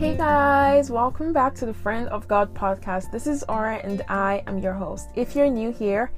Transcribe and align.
Hey 0.00 0.16
guys, 0.16 0.90
welcome 0.90 1.34
back 1.34 1.54
to 1.56 1.66
the 1.66 1.74
Friend 1.74 2.08
of 2.08 2.26
God 2.26 2.54
podcast. 2.54 3.12
This 3.12 3.26
is 3.26 3.44
Aura 3.50 3.76
and 3.84 4.00
I 4.08 4.42
am 4.46 4.58
your 4.58 4.72
host. 4.72 5.10
If 5.14 5.36
you're 5.36 5.50
new 5.50 5.72
here, 5.72 6.10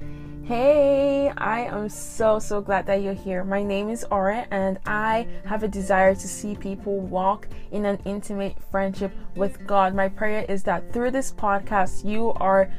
hey, 0.45 1.33
I 1.35 1.65
am 1.65 1.89
so 1.89 2.39
so 2.39 2.61
glad 2.61 2.85
that 2.85 3.01
you're 3.01 3.13
here. 3.13 3.43
My 3.43 3.61
name 3.61 3.89
is 3.89 4.05
Aura 4.09 4.47
and 4.51 4.79
I 4.85 5.27
have 5.43 5.63
a 5.63 5.67
desire 5.67 6.15
to 6.15 6.27
see 6.29 6.55
people 6.55 7.01
walk 7.01 7.49
in 7.73 7.83
an 7.83 7.99
intimate 8.05 8.55
friendship 8.71 9.11
with 9.35 9.67
God. 9.67 9.93
My 9.93 10.07
prayer 10.07 10.45
is 10.47 10.63
that 10.63 10.93
through 10.93 11.11
this 11.11 11.33
podcast, 11.33 12.05
you 12.05 12.31
are 12.37 12.71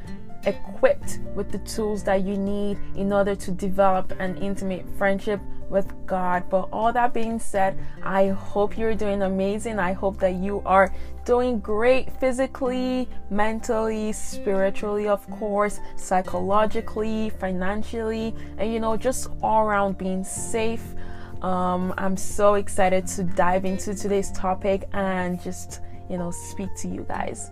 equipped 0.46 1.18
with 1.34 1.52
the 1.52 1.58
tools 1.58 2.02
that 2.04 2.22
you 2.22 2.38
need 2.38 2.78
in 2.96 3.12
order 3.12 3.34
to 3.34 3.50
develop 3.50 4.10
an 4.20 4.38
intimate 4.38 4.86
friendship 4.96 5.40
with 5.68 5.92
God. 6.06 6.44
But 6.50 6.68
all 6.72 6.92
that 6.92 7.12
being 7.12 7.38
said, 7.38 7.78
I 8.02 8.28
hope 8.28 8.76
you're 8.78 8.94
doing 8.94 9.22
amazing. 9.22 9.78
I 9.78 9.92
hope 9.92 10.18
that 10.20 10.34
you 10.34 10.62
are 10.64 10.92
doing 11.24 11.58
great 11.60 12.12
physically, 12.20 13.08
mentally, 13.30 14.12
spiritually, 14.12 15.08
of 15.08 15.28
course, 15.30 15.80
psychologically, 15.96 17.30
financially, 17.30 18.34
and 18.58 18.72
you 18.72 18.80
know, 18.80 18.96
just 18.96 19.28
all 19.42 19.66
around 19.66 19.98
being 19.98 20.24
safe. 20.24 20.94
Um, 21.42 21.92
I'm 21.98 22.16
so 22.16 22.54
excited 22.54 23.06
to 23.08 23.24
dive 23.24 23.64
into 23.64 23.94
today's 23.94 24.32
topic 24.32 24.88
and 24.92 25.42
just, 25.42 25.80
you 26.08 26.16
know, 26.16 26.30
speak 26.30 26.74
to 26.76 26.88
you 26.88 27.04
guys. 27.06 27.50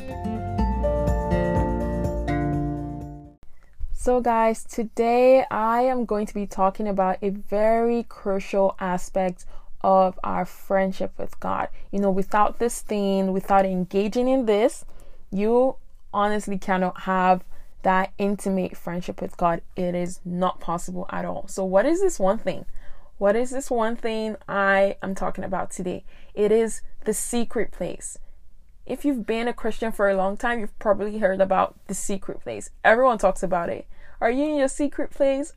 So, 4.03 4.21
guys, 4.21 4.65
today 4.65 5.45
I 5.49 5.83
am 5.83 6.07
going 6.07 6.27
to 6.27 6.35
be 6.35 6.45
talking 6.45 6.89
about 6.89 7.19
a 7.23 7.29
very 7.31 8.03
crucial 8.03 8.75
aspect 8.81 9.47
of 9.81 10.19
our 10.25 10.45
friendship 10.45 11.13
with 11.17 11.39
God. 11.39 11.69
You 11.93 12.01
know, 12.01 12.11
without 12.11 12.59
this 12.59 12.81
thing, 12.81 13.33
without 13.33 13.65
engaging 13.65 14.27
in 14.27 14.47
this, 14.47 14.85
you 15.31 15.77
honestly 16.13 16.59
cannot 16.59 17.03
have 17.03 17.45
that 17.83 18.13
intimate 18.19 18.77
friendship 18.77 19.23
with 19.23 19.37
God. 19.37 19.63
It 19.77 19.95
is 19.95 20.19
not 20.25 20.59
possible 20.59 21.07
at 21.11 21.25
all. 21.25 21.47
So, 21.47 21.65
what 21.65 21.87
is 21.87 22.01
this 22.01 22.19
one 22.19 22.39
thing? 22.39 22.65
What 23.19 23.37
is 23.37 23.51
this 23.51 23.71
one 23.71 23.95
thing 23.95 24.35
I 24.49 24.97
am 25.01 25.15
talking 25.15 25.45
about 25.45 25.71
today? 25.71 26.03
It 26.35 26.51
is 26.51 26.83
the 27.05 27.15
secret 27.15 27.71
place. 27.71 28.19
If 28.85 29.05
you've 29.05 29.27
been 29.27 29.47
a 29.47 29.53
Christian 29.53 29.93
for 29.93 30.11
a 30.11 30.17
long 30.17 30.37
time, 30.37 30.59
you've 30.59 30.77
probably 30.81 31.19
heard 31.19 31.41
about 31.41 31.77
the 31.87 31.95
secret 31.95 32.41
place. 32.41 32.71
Everyone 32.83 33.17
talks 33.17 33.45
about 33.45 33.69
it. 33.69 33.87
Are 34.23 34.31
you 34.31 34.45
in 34.45 34.55
your 34.55 34.69
secret 34.69 35.11
place? 35.11 35.53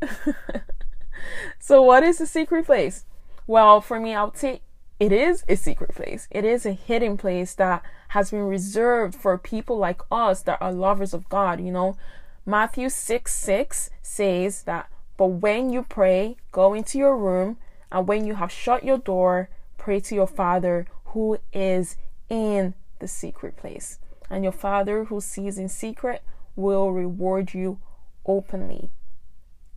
so, 1.59 1.83
what 1.83 2.01
is 2.01 2.17
the 2.17 2.25
secret 2.25 2.65
place? 2.65 3.05
Well, 3.45 3.79
for 3.79 3.99
me, 3.99 4.15
I'll 4.15 4.33
say 4.33 4.61
it 4.99 5.11
is 5.11 5.43
a 5.47 5.55
secret 5.55 5.93
place. 5.93 6.27
It 6.31 6.43
is 6.43 6.65
a 6.65 6.71
hidden 6.71 7.15
place 7.15 7.53
that 7.53 7.83
has 8.09 8.31
been 8.31 8.47
reserved 8.47 9.13
for 9.13 9.37
people 9.37 9.77
like 9.77 10.01
us 10.11 10.41
that 10.41 10.59
are 10.63 10.73
lovers 10.73 11.13
of 11.13 11.29
God. 11.29 11.61
You 11.61 11.71
know, 11.71 11.95
Matthew 12.43 12.89
6 12.89 13.31
6 13.31 13.91
says 14.01 14.63
that, 14.63 14.89
but 15.15 15.27
when 15.27 15.69
you 15.69 15.83
pray, 15.83 16.35
go 16.51 16.73
into 16.73 16.97
your 16.97 17.15
room, 17.15 17.57
and 17.91 18.07
when 18.07 18.25
you 18.25 18.33
have 18.33 18.51
shut 18.51 18.83
your 18.83 18.97
door, 18.97 19.47
pray 19.77 19.99
to 19.99 20.15
your 20.15 20.25
Father 20.25 20.87
who 21.13 21.37
is 21.53 21.97
in 22.29 22.73
the 22.97 23.07
secret 23.07 23.57
place. 23.57 23.99
And 24.27 24.43
your 24.43 24.51
Father 24.51 25.03
who 25.03 25.21
sees 25.21 25.59
in 25.59 25.69
secret 25.69 26.23
will 26.55 26.91
reward 26.91 27.53
you 27.53 27.77
openly. 28.25 28.89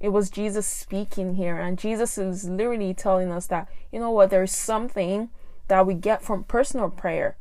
It 0.01 0.11
was 0.11 0.31
Jesus 0.31 0.67
speaking 0.67 1.35
here, 1.35 1.59
and 1.59 1.79
Jesus 1.79 2.19
is 2.19 2.49
literally 2.49 2.95
telling 2.95 3.33
us 3.33 3.47
that, 3.49 3.69
you 3.91 3.99
know 3.99 4.11
what, 4.11 4.31
there's 4.31 4.53
something 4.53 5.31
that 5.67 5.87
we 5.87 5.95
get 5.95 6.23
from 6.23 6.45
personal 6.45 6.91
prayer. 6.91 7.37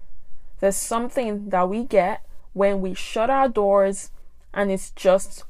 There's 0.60 0.76
something 0.76 1.50
that 1.50 1.70
we 1.70 1.84
get 1.84 2.24
when 2.54 2.82
we 2.82 2.94
shut 2.94 3.30
our 3.30 3.48
doors 3.48 4.10
and 4.54 4.72
it's 4.72 4.90
just 4.92 5.44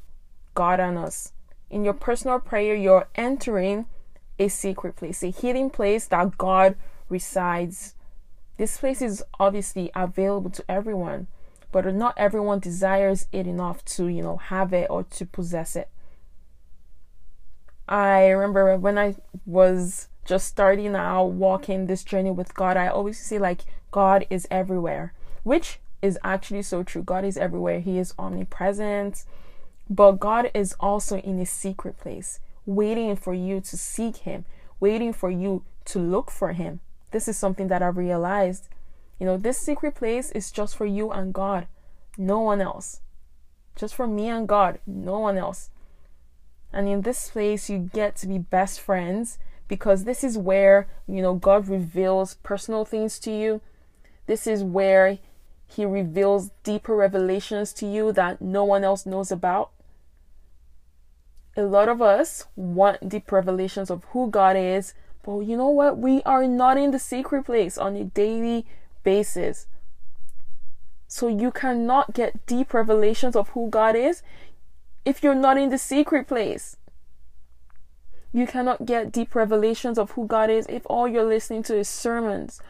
God 0.54 0.80
and 0.80 0.98
us. 0.98 1.32
In 1.70 1.84
your 1.84 1.94
personal 1.94 2.38
prayer, 2.38 2.74
you're 2.74 3.08
entering 3.14 3.86
a 4.38 4.48
secret 4.48 4.96
place, 4.96 5.22
a 5.22 5.30
hidden 5.30 5.70
place 5.70 6.06
that 6.06 6.36
God 6.38 6.76
resides. 7.08 7.94
This 8.58 8.78
place 8.78 9.00
is 9.00 9.24
obviously 9.40 9.90
available 9.94 10.50
to 10.50 10.64
everyone, 10.70 11.26
but 11.72 11.92
not 11.94 12.14
everyone 12.16 12.60
desires 12.60 13.26
it 13.32 13.46
enough 13.46 13.84
to, 13.84 14.06
you 14.06 14.22
know, 14.22 14.36
have 14.36 14.72
it 14.72 14.88
or 14.90 15.04
to 15.04 15.26
possess 15.26 15.76
it. 15.76 15.88
I 17.88 18.28
remember 18.28 18.76
when 18.76 18.98
I 18.98 19.16
was 19.46 20.08
just 20.24 20.46
starting 20.46 20.94
out 20.94 21.24
walking 21.24 21.86
this 21.86 22.04
journey 22.04 22.30
with 22.30 22.54
God, 22.54 22.76
I 22.76 22.88
always 22.88 23.18
say 23.18 23.38
like 23.38 23.62
God 23.90 24.26
is 24.28 24.46
everywhere, 24.50 25.14
which 25.42 25.80
is 26.02 26.18
actually 26.22 26.62
so 26.62 26.82
true. 26.82 27.02
God 27.02 27.24
is 27.24 27.38
everywhere. 27.38 27.80
He 27.80 27.98
is 27.98 28.14
omnipresent, 28.18 29.24
but 29.88 30.12
God 30.12 30.50
is 30.52 30.74
also 30.78 31.16
in 31.18 31.38
a 31.40 31.46
secret 31.46 31.98
place, 31.98 32.40
waiting 32.66 33.16
for 33.16 33.32
you 33.32 33.60
to 33.62 33.76
seek 33.76 34.18
him, 34.18 34.44
waiting 34.80 35.12
for 35.14 35.30
you 35.30 35.64
to 35.86 35.98
look 35.98 36.30
for 36.30 36.52
him. 36.52 36.80
This 37.10 37.26
is 37.26 37.38
something 37.38 37.68
that 37.68 37.82
I've 37.82 37.96
realized. 37.96 38.68
You 39.18 39.26
know, 39.26 39.36
this 39.36 39.58
secret 39.58 39.94
place 39.94 40.30
is 40.30 40.50
just 40.50 40.76
for 40.76 40.86
you 40.86 41.10
and 41.10 41.34
God, 41.34 41.66
no 42.16 42.40
one 42.40 42.60
else. 42.60 43.00
Just 43.74 43.94
for 43.94 44.06
me 44.06 44.28
and 44.28 44.48
God, 44.48 44.78
no 44.86 45.18
one 45.18 45.36
else. 45.36 45.70
And 46.72 46.88
in 46.88 47.02
this 47.02 47.30
place, 47.30 47.70
you 47.70 47.78
get 47.78 48.16
to 48.16 48.26
be 48.26 48.38
best 48.38 48.80
friends 48.80 49.38
because 49.66 50.04
this 50.04 50.22
is 50.22 50.36
where, 50.36 50.88
you 51.06 51.22
know, 51.22 51.34
God 51.34 51.68
reveals 51.68 52.34
personal 52.42 52.84
things 52.84 53.18
to 53.20 53.30
you. 53.30 53.60
This 54.26 54.46
is 54.46 54.62
where 54.62 55.18
He 55.66 55.84
reveals 55.84 56.50
deeper 56.62 56.94
revelations 56.94 57.72
to 57.74 57.86
you 57.86 58.12
that 58.12 58.40
no 58.40 58.64
one 58.64 58.84
else 58.84 59.06
knows 59.06 59.30
about. 59.30 59.70
A 61.56 61.62
lot 61.62 61.88
of 61.88 62.00
us 62.00 62.46
want 62.54 63.08
deep 63.08 63.32
revelations 63.32 63.90
of 63.90 64.04
who 64.10 64.30
God 64.30 64.56
is, 64.56 64.94
but 65.24 65.40
you 65.40 65.56
know 65.56 65.70
what? 65.70 65.98
We 65.98 66.22
are 66.22 66.46
not 66.46 66.78
in 66.78 66.90
the 66.90 66.98
secret 66.98 67.44
place 67.44 67.76
on 67.76 67.96
a 67.96 68.04
daily 68.04 68.66
So 71.06 71.28
you 71.28 71.50
cannot 71.50 72.12
get 72.12 72.44
deep 72.46 72.74
revelations 72.74 73.34
of 73.34 73.48
who 73.50 73.70
God 73.70 73.96
is 73.96 74.22
if 75.04 75.22
you're 75.22 75.34
not 75.34 75.56
in 75.56 75.70
the 75.70 75.78
secret 75.78 76.26
place. 76.26 76.76
You 78.32 78.46
cannot 78.46 78.84
get 78.84 79.10
deep 79.10 79.34
revelations 79.34 79.98
of 79.98 80.10
who 80.12 80.26
God 80.26 80.50
is 80.50 80.66
if 80.68 80.82
all 80.86 81.08
you're 81.08 81.24
listening 81.24 81.62
to 81.64 81.78
is 81.78 81.88
sermons 81.88 82.60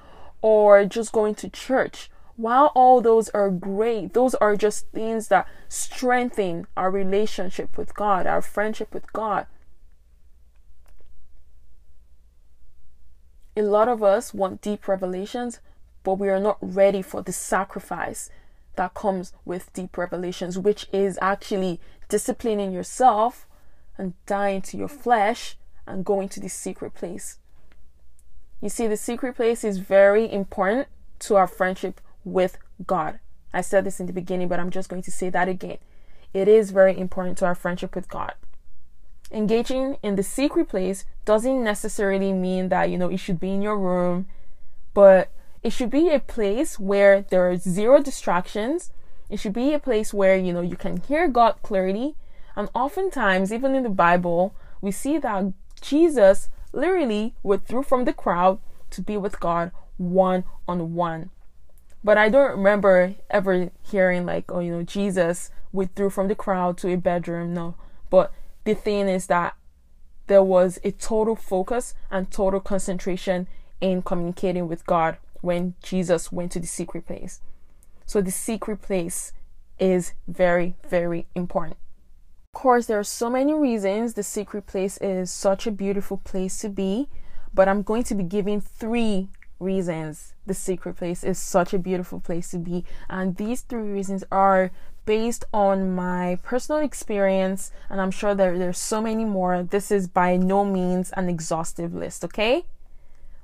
or 0.41 0.85
just 0.85 1.13
going 1.13 1.35
to 1.37 1.49
church. 1.49 2.11
While 2.37 2.71
all 2.77 3.01
those 3.01 3.29
are 3.31 3.51
great, 3.51 4.15
those 4.15 4.37
are 4.37 4.55
just 4.55 4.87
things 4.93 5.27
that 5.27 5.49
strengthen 5.69 6.69
our 6.77 6.89
relationship 6.89 7.77
with 7.77 7.93
God, 7.97 8.29
our 8.29 8.41
friendship 8.41 8.95
with 8.95 9.13
God. 9.13 9.47
A 13.57 13.63
lot 13.63 13.89
of 13.89 14.05
us 14.05 14.33
want 14.33 14.61
deep 14.61 14.87
revelations, 14.87 15.59
but 16.09 16.19
we 16.19 16.31
are 16.31 16.41
not 16.41 16.57
ready 16.63 17.03
for 17.03 17.21
the 17.21 17.33
sacrifice 17.33 18.31
that 18.77 18.95
comes 18.95 19.35
with 19.45 19.71
deep 19.75 19.99
revelations, 19.99 20.59
which 20.59 20.87
is 20.91 21.19
actually 21.21 21.79
disciplining 22.09 22.73
yourself 22.73 23.47
and 23.99 24.15
dying 24.25 24.63
to 24.63 24.79
your 24.79 24.89
flesh 24.89 25.59
and 25.87 26.07
going 26.07 26.31
to 26.31 26.41
the 26.41 26.49
secret 26.49 26.95
place. 26.95 27.37
You 28.63 28.71
see, 28.71 28.87
the 28.87 28.97
secret 28.97 29.37
place 29.37 29.65
is 29.65 29.81
very 29.81 30.33
important 30.33 30.89
to 31.19 31.37
our 31.37 31.47
friendship 31.47 32.01
with 32.25 32.57
God. 32.87 33.19
I 33.53 33.61
said 33.61 33.85
this 33.85 34.01
in 34.01 34.07
the 34.07 34.15
beginning, 34.15 34.49
but 34.49 34.59
I'm 34.59 34.71
just 34.71 34.89
going 34.89 35.03
to 35.03 35.13
say 35.13 35.29
that 35.29 35.47
again. 35.47 35.77
It 36.33 36.49
is 36.49 36.71
very 36.71 36.99
important 36.99 37.37
to 37.39 37.45
our 37.45 37.55
friendship 37.55 37.95
with 37.95 38.09
God. 38.09 38.33
Engaging 39.31 39.99
in 40.03 40.17
the 40.17 40.23
secret 40.23 40.71
place 40.71 41.05
doesn't 41.27 41.63
necessarily 41.63 42.33
mean 42.33 42.71
that, 42.71 42.89
you 42.89 42.97
know, 42.97 43.11
it 43.11 43.19
should 43.19 43.39
be 43.39 43.51
in 43.51 43.61
your 43.61 43.79
room, 43.79 44.25
but 44.95 45.31
it 45.69 45.73
should 45.75 45.91
be 45.91 46.09
a 46.09 46.19
place 46.19 46.79
where 46.79 47.21
there 47.21 47.47
are 47.51 47.59
zero 47.59 48.03
distractions. 48.03 48.91
It 49.29 49.39
should 49.39 49.53
be 49.53 49.75
a 49.75 49.79
place 49.79 50.15
where, 50.15 50.35
you 50.35 50.51
know, 50.51 50.63
you 50.63 50.77
can 50.77 50.97
hear 50.97 51.29
God 51.29 51.57
clearly. 51.63 52.17
And 52.57 52.71
oftentimes, 52.75 53.53
even 53.53 53.75
in 53.75 53.83
the 53.83 53.91
Bible, 53.91 54.55
we 54.81 54.93
see 54.93 55.19
that 55.19 55.53
Jesus 55.83 56.49
literally 56.73 57.35
withdrew 57.43 57.83
from 57.83 58.07
the 58.07 58.15
crowd 58.15 58.61
to 58.93 59.03
be 59.03 59.19
with 59.19 59.41
God 59.41 59.71
one 59.99 60.45
on 60.67 60.95
one. 60.95 61.29
But 62.03 62.17
I 62.17 62.31
don't 62.31 62.53
remember 62.53 63.17
ever 63.29 63.71
hearing, 63.83 64.25
like, 64.25 64.51
oh, 64.51 64.61
you 64.61 64.73
know, 64.73 64.83
Jesus 64.85 65.51
withdrew 65.71 66.09
from 66.09 66.29
the 66.29 66.35
crowd 66.35 66.79
to 66.79 66.95
a 66.95 66.97
bedroom. 66.97 67.53
No. 67.53 67.75
But 68.09 68.33
the 68.65 68.73
thing 68.75 69.07
is 69.07 69.27
that 69.27 69.55
there 70.29 70.43
was 70.43 70.79
a 70.83 70.93
total 70.93 71.37
focus 71.37 71.93
and 72.11 72.31
total 72.31 72.61
concentration 72.61 73.49
in 73.83 74.01
communicating 74.01 74.67
with 74.67 74.87
God 74.87 75.19
when 75.41 75.75
Jesus 75.83 76.33
went 76.33 76.53
to 76.53 76.61
the 76.61 76.67
secret 76.67 77.07
place. 77.07 77.41
So 78.07 78.21
the 78.21 78.31
secret 78.31 78.83
place 78.83 79.33
is 79.79 80.15
very, 80.27 80.75
very 80.89 81.27
important. 81.35 81.77
Of 82.55 82.61
course, 82.61 82.87
there 82.87 82.99
are 82.99 83.05
so 83.05 83.31
many 83.31 83.53
reasons 83.53 84.15
the 84.15 84.23
secret 84.23 84.67
place 84.67 84.99
is 84.99 85.31
such 85.31 85.67
a 85.67 85.71
beautiful 85.71 86.17
place 86.17 86.59
to 86.61 86.69
be, 86.69 87.09
but 87.55 87.69
I'm 87.69 87.83
going 87.83 88.03
to 88.05 88.15
be 88.15 88.25
giving 88.25 88.61
three 88.61 89.29
reasons 89.61 90.35
the 90.47 90.55
secret 90.55 90.97
place 90.97 91.25
is 91.25 91.39
such 91.39 91.75
a 91.75 91.79
beautiful 91.79 92.21
place 92.21 92.51
to 92.51 92.59
be. 92.59 92.85
And 93.09 93.37
these 93.37 93.61
three 93.61 93.91
reasons 93.91 94.25
are 94.33 94.71
based 95.05 95.45
on 95.55 95.95
my 95.95 96.39
personal 96.43 96.83
experience, 96.83 97.73
and 97.89 98.01
I'm 98.01 98.11
sure 98.11 98.35
there, 98.35 98.59
there's 98.59 98.79
so 98.79 99.01
many 99.01 99.25
more. 99.25 99.63
This 99.63 99.91
is 99.91 100.07
by 100.09 100.37
no 100.37 100.65
means 100.65 101.11
an 101.13 101.29
exhaustive 101.29 101.95
list, 101.95 102.25
okay? 102.25 102.65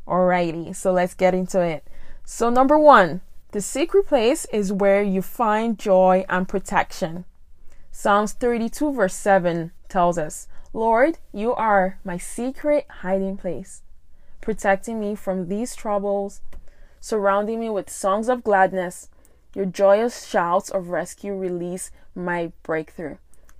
Alrighty, 0.06 0.74
so 0.76 0.92
let's 0.92 1.14
get 1.14 1.34
into 1.34 1.60
it. 1.60 1.84
So, 2.24 2.50
number 2.50 2.78
one, 2.78 3.20
the 3.52 3.60
secret 3.60 4.06
place 4.06 4.46
is 4.52 4.72
where 4.72 5.02
you 5.02 5.22
find 5.22 5.78
joy 5.78 6.24
and 6.28 6.48
protection. 6.48 7.24
Psalms 7.90 8.32
32, 8.32 8.92
verse 8.92 9.14
7 9.14 9.70
tells 9.88 10.18
us, 10.18 10.48
Lord, 10.72 11.18
you 11.32 11.54
are 11.54 11.98
my 12.02 12.18
secret 12.18 12.86
hiding 13.02 13.36
place, 13.36 13.82
protecting 14.40 14.98
me 14.98 15.14
from 15.14 15.48
these 15.48 15.76
troubles, 15.76 16.40
surrounding 17.00 17.60
me 17.60 17.70
with 17.70 17.88
songs 17.88 18.28
of 18.28 18.42
gladness. 18.42 19.08
Your 19.54 19.66
joyous 19.66 20.26
shouts 20.26 20.68
of 20.68 20.88
rescue 20.88 21.32
release 21.32 21.92
my 22.14 22.50
breakthrough. 22.64 23.18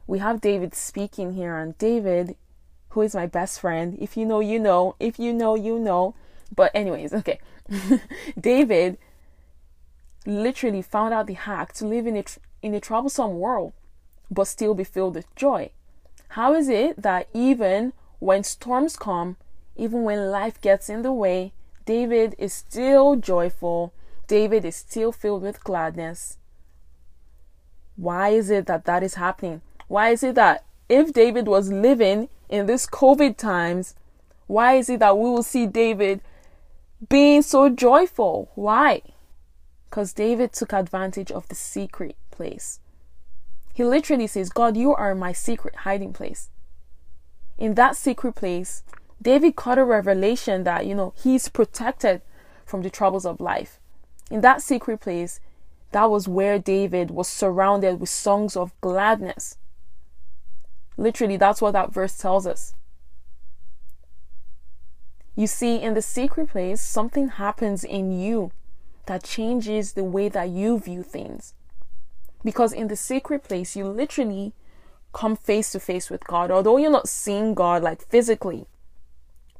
We 0.09 0.19
have 0.19 0.41
David 0.41 0.75
speaking 0.75 1.35
here, 1.35 1.57
and 1.57 1.79
David, 1.79 2.35
who 2.91 3.03
is 3.03 3.15
my 3.15 3.27
best 3.27 3.61
friend, 3.61 3.97
if 4.01 4.17
you 4.17 4.27
know, 4.27 4.41
you 4.41 4.59
know, 4.59 4.97
if 4.99 5.19
you 5.19 5.33
know, 5.33 5.55
you 5.55 5.79
know. 5.79 6.15
But, 6.55 6.71
anyways, 6.75 7.13
okay. 7.13 7.41
David 8.41 8.99
literally 10.27 10.83
found 10.83 11.15
out 11.15 11.27
the 11.27 11.35
hack 11.35 11.73
to 11.75 11.87
live 11.87 12.07
in 12.07 12.17
a, 12.17 12.25
in 12.63 12.75
a 12.75 12.81
troublesome 12.81 13.39
world, 13.39 13.73
but 14.31 14.45
still 14.47 14.75
be 14.75 14.85
filled 14.85 15.15
with 15.15 15.35
joy. 15.35 15.71
How 16.29 16.55
is 16.55 16.69
it 16.69 17.01
that 17.01 17.29
even 17.33 17.93
when 18.19 18.43
storms 18.43 18.97
come, 18.97 19.37
even 19.77 20.03
when 20.03 20.31
life 20.31 20.61
gets 20.61 20.89
in 20.89 21.03
the 21.03 21.13
way, 21.13 21.53
David 21.85 22.35
is 22.39 22.53
still 22.53 23.17
joyful? 23.17 23.93
David 24.27 24.65
is 24.65 24.77
still 24.77 25.13
filled 25.13 25.43
with 25.43 25.63
gladness. 25.63 26.39
Why 27.97 28.31
is 28.31 28.51
it 28.51 28.67
that 28.67 28.85
that 28.87 29.03
is 29.03 29.15
happening? 29.15 29.61
Why 29.87 30.11
is 30.11 30.23
it 30.23 30.35
that 30.35 30.65
if 30.89 31.13
David 31.13 31.47
was 31.47 31.71
living 31.71 32.29
in 32.49 32.67
this 32.67 32.87
COVID 32.87 33.37
times, 33.37 33.95
why 34.47 34.75
is 34.75 34.89
it 34.89 35.01
that 35.01 35.17
we 35.17 35.25
will 35.25 35.43
see 35.43 35.67
David 35.67 36.21
being 37.09 37.43
so 37.43 37.69
joyful? 37.69 38.51
Why? 38.55 39.03
Because 39.89 40.13
David 40.13 40.53
took 40.53 40.73
advantage 40.73 41.31
of 41.31 41.49
the 41.49 41.55
secret 41.55 42.17
place. 42.31 42.81
He 43.73 43.85
literally 43.85 44.27
says, 44.27 44.51
God, 44.51 44.77
you 44.77 44.95
are 44.95 45.15
my 45.15 45.33
secret 45.33 45.77
hiding 45.77 46.13
place. 46.13 46.51
In 47.59 47.75
that 47.75 47.97
secret 47.97 48.35
place, 48.35 48.85
David 49.21 49.57
caught 49.57 49.79
a 49.79 49.85
revelation 49.85 50.65
that, 50.65 50.87
you 50.87 50.95
know, 50.95 51.13
he's 51.17 51.49
protected 51.49 52.23
from 52.65 52.83
the 52.83 52.91
troubles 52.91 53.27
of 53.27 53.41
life. 53.41 53.81
In 54.31 54.41
that 54.43 54.63
secret 54.63 55.01
place, 55.01 55.41
that 55.93 56.11
was 56.11 56.29
where 56.29 56.59
David 56.59 57.11
was 57.11 57.29
surrounded 57.29 58.01
with 58.01 58.09
songs 58.09 58.57
of 58.57 58.79
gladness. 58.81 59.59
Literally, 60.97 61.37
that's 61.37 61.61
what 61.63 61.73
that 61.73 61.93
verse 61.93 62.17
tells 62.17 62.47
us. 62.47 62.75
You 65.37 65.47
see, 65.47 65.81
in 65.81 65.95
the 65.95 66.03
secret 66.03 66.51
place, 66.51 66.81
something 66.81 67.29
happens 67.29 67.83
in 67.85 68.13
you 68.13 68.53
that 69.07 69.25
changes 69.25 69.93
the 69.93 70.05
way 70.05 70.29
that 70.29 70.49
you 70.49 70.79
view 70.79 71.03
things. 71.03 71.55
Because 72.45 72.73
in 72.73 72.89
the 72.89 72.97
secret 72.97 73.43
place, 73.43 73.75
you 73.75 73.87
literally 73.87 74.53
come 75.13 75.37
face 75.37 75.73
to 75.73 75.81
face 75.81 76.11
with 76.11 76.25
God. 76.25 76.51
Although 76.51 76.77
you're 76.77 76.91
not 76.91 77.09
seeing 77.09 77.55
God 77.55 77.83
like 77.83 78.07
physically, 78.07 78.67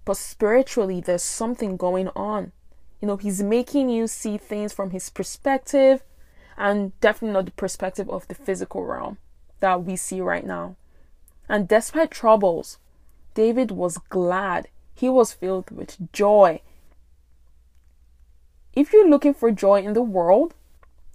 but 0.05 0.17
spiritually, 0.17 1.01
there's 1.01 1.23
something 1.23 1.77
going 1.77 2.09
on. 2.15 2.53
You 3.01 3.09
know, 3.09 3.17
He's 3.17 3.43
making 3.43 3.89
you 3.89 4.07
see 4.07 4.37
things 4.37 4.73
from 4.73 4.91
His 4.91 5.11
perspective 5.11 6.03
and 6.57 6.99
definitely 7.01 7.35
not 7.35 7.47
the 7.47 7.53
perspective 7.53 8.09
of 8.09 8.29
the 8.29 8.35
physical 8.35 8.85
realm 8.85 9.19
that 9.61 9.83
we 9.83 9.97
see 9.97 10.21
right 10.21 10.47
now. 10.47 10.77
And 11.49 11.67
despite 11.67 12.11
troubles, 12.11 12.79
David 13.35 13.71
was 13.71 13.99
glad. 13.99 14.69
He 14.95 15.09
was 15.09 15.33
filled 15.33 15.71
with 15.71 15.97
joy. 16.13 16.61
If 18.73 18.93
you're 18.93 19.09
looking 19.09 19.35
for 19.35 19.51
joy 19.51 19.83
in 19.83 19.93
the 19.93 20.03
world, 20.03 20.55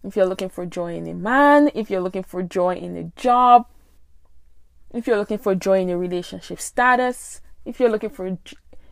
if 0.04 0.16
you're 0.16 0.26
looking 0.26 0.50
for 0.50 0.66
joy 0.66 0.96
in 0.96 1.08
a 1.08 1.14
man, 1.14 1.72
if 1.74 1.90
you're 1.90 2.02
looking 2.02 2.24
for 2.24 2.42
joy 2.42 2.76
in 2.76 2.96
a 2.98 3.04
job, 3.20 3.68
if 4.92 5.08
you're 5.08 5.18
looking 5.18 5.38
for 5.38 5.56
joy 5.56 5.82
in 5.82 5.90
a 5.90 5.98
relationship 5.98 6.60
status, 6.60 7.42
if 7.66 7.80
you're 7.80 7.90
looking 7.90 8.10
for 8.10 8.38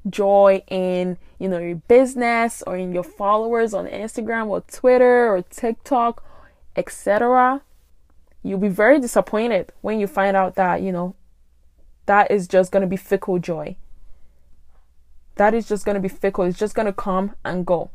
joy 0.10 0.63
in, 0.68 1.18
you 1.40 1.50
know, 1.50 1.57
your 1.57 1.75
business 1.75 2.63
or 2.68 2.78
in 2.78 2.94
your 2.94 3.04
followers 3.04 3.74
on 3.74 3.88
Instagram 3.88 4.48
or 4.48 4.62
Twitter 4.62 5.33
or 5.33 5.42
TikTok, 5.42 6.24
etc., 6.75 7.62
you'll 8.44 8.60
be 8.60 8.69
very 8.69 9.00
disappointed 9.00 9.72
when 9.81 10.00
you 10.00 10.07
find 10.07 10.38
out 10.38 10.56
that, 10.56 10.81
you 10.81 10.92
know, 10.92 11.16
that 12.06 12.31
is 12.31 12.48
just 12.48 12.72
going 12.72 12.81
to 12.81 12.88
be 12.88 12.98
fickle 12.98 13.40
joy. 13.40 13.75
That 15.38 15.54
is 15.54 15.68
just 15.68 15.86
going 15.86 15.95
to 15.95 16.01
be 16.01 16.07
fickle. 16.07 16.44
It's 16.45 16.60
just 16.60 16.75
going 16.75 16.88
to 16.88 16.94
come 16.94 17.36
and 17.45 17.66
go 17.66 17.89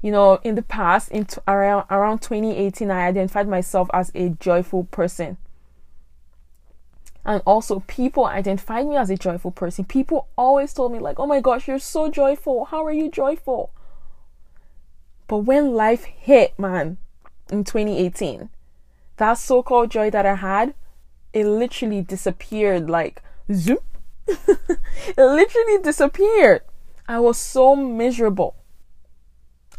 you 0.00 0.12
know, 0.12 0.38
in 0.44 0.54
the 0.54 0.62
past, 0.62 1.10
in 1.10 1.24
t- 1.24 1.40
around 1.48 1.84
around 1.90 2.20
2018, 2.20 2.90
I 2.90 3.06
identified 3.06 3.48
myself 3.48 3.88
as 3.92 4.12
a 4.14 4.28
joyful 4.30 4.84
person. 4.84 5.38
And 7.24 7.42
also, 7.44 7.80
people 7.80 8.24
identified 8.24 8.86
me 8.86 8.96
as 8.96 9.10
a 9.10 9.16
joyful 9.16 9.50
person. 9.50 9.84
People 9.84 10.28
always 10.38 10.72
told 10.72 10.92
me, 10.92 10.98
like, 10.98 11.18
oh 11.18 11.26
my 11.26 11.40
gosh, 11.40 11.66
you're 11.66 11.78
so 11.78 12.08
joyful. 12.08 12.66
How 12.66 12.86
are 12.86 12.92
you 12.92 13.10
joyful? 13.10 13.72
But 15.26 15.38
when 15.38 15.74
life 15.74 16.04
hit, 16.04 16.58
man, 16.58 16.96
in 17.50 17.64
2018, 17.64 18.48
that 19.16 19.34
so 19.34 19.62
called 19.62 19.90
joy 19.90 20.10
that 20.10 20.24
I 20.24 20.36
had, 20.36 20.74
it 21.32 21.44
literally 21.44 22.00
disappeared 22.00 22.88
like 22.88 23.22
zoom. 23.52 23.78
it 24.28 25.16
literally 25.16 25.78
disappeared. 25.82 26.62
I 27.06 27.20
was 27.20 27.38
so 27.38 27.74
miserable. 27.74 28.56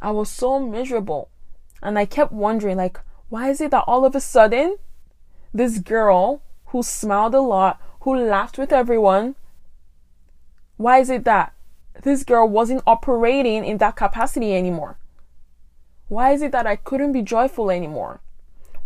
I 0.02 0.12
was 0.12 0.30
so 0.30 0.60
miserable. 0.60 1.30
And 1.82 1.98
I 1.98 2.06
kept 2.06 2.32
wondering, 2.32 2.78
like, 2.78 3.00
why 3.30 3.50
is 3.50 3.62
it 3.62 3.72
that 3.72 3.84
all 3.86 4.06
of 4.06 4.16
a 4.16 4.22
sudden, 4.22 4.78
this 5.54 5.78
girl 5.80 6.42
who 6.68 6.84
smiled 6.84 7.36
a 7.36 7.42
lot, 7.42 7.80
who 8.02 8.16
laughed 8.16 8.58
with 8.58 8.74
everyone, 8.74 9.36
why 10.78 11.00
is 11.00 11.10
it 11.10 11.26
that 11.26 11.54
this 12.04 12.24
girl 12.24 12.48
wasn't 12.48 12.84
operating 12.88 13.66
in 13.66 13.78
that 13.78 13.96
capacity 13.96 14.56
anymore? 14.56 14.98
Why 16.08 16.32
is 16.32 16.42
it 16.42 16.52
that 16.54 16.66
I 16.66 16.76
couldn't 16.76 17.12
be 17.12 17.22
joyful 17.22 17.70
anymore? 17.70 18.22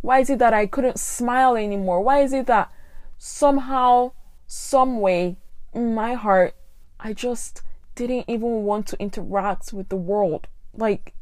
Why 0.01 0.19
is 0.19 0.29
it 0.29 0.39
that 0.39 0.53
I 0.53 0.65
couldn't 0.65 0.99
smile 0.99 1.55
anymore? 1.55 2.01
Why 2.01 2.19
is 2.19 2.33
it 2.33 2.47
that 2.47 2.69
somehow, 3.17 4.11
some 4.45 4.99
way, 4.99 5.37
in 5.73 5.93
my 5.93 6.13
heart, 6.13 6.55
I 6.99 7.13
just 7.13 7.61
didn't 7.95 8.25
even 8.27 8.63
want 8.63 8.87
to 8.87 8.99
interact 8.99 9.73
with 9.73 9.89
the 9.89 9.95
world? 9.95 10.47
like 10.75 11.13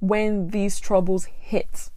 when 0.00 0.48
these 0.48 0.80
troubles 0.80 1.26
hit. 1.26 1.90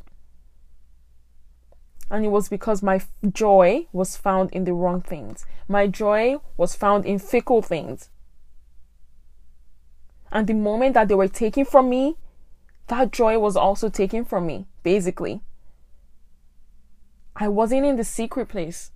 And 2.09 2.25
it 2.25 2.29
was 2.29 2.49
because 2.49 2.81
my 2.81 3.01
joy 3.31 3.87
was 3.93 4.17
found 4.17 4.51
in 4.51 4.63
the 4.63 4.73
wrong 4.73 5.01
things. 5.01 5.45
My 5.67 5.85
joy 5.85 6.37
was 6.57 6.75
found 6.75 7.05
in 7.05 7.19
fickle 7.19 7.61
things. 7.61 8.09
And 10.31 10.47
the 10.47 10.53
moment 10.53 10.95
that 10.95 11.07
they 11.07 11.15
were 11.15 11.27
taken 11.27 11.65
from 11.65 11.89
me, 11.89 12.15
that 12.87 13.11
joy 13.11 13.37
was 13.37 13.55
also 13.55 13.89
taken 13.89 14.25
from 14.25 14.47
me, 14.47 14.65
basically. 14.81 15.41
I 17.35 17.47
wasn't 17.47 17.85
in 17.85 17.95
the 17.95 18.03
secret 18.03 18.49
place. 18.49 18.91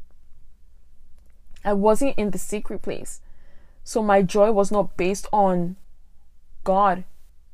I 1.64 1.74
wasn't 1.74 2.18
in 2.18 2.32
the 2.32 2.38
secret 2.38 2.82
place. 2.82 3.22
So 3.84 4.02
my 4.02 4.22
joy 4.22 4.52
was 4.52 4.72
not 4.72 4.98
based 4.98 5.28
on 5.32 5.76
God. 6.64 7.04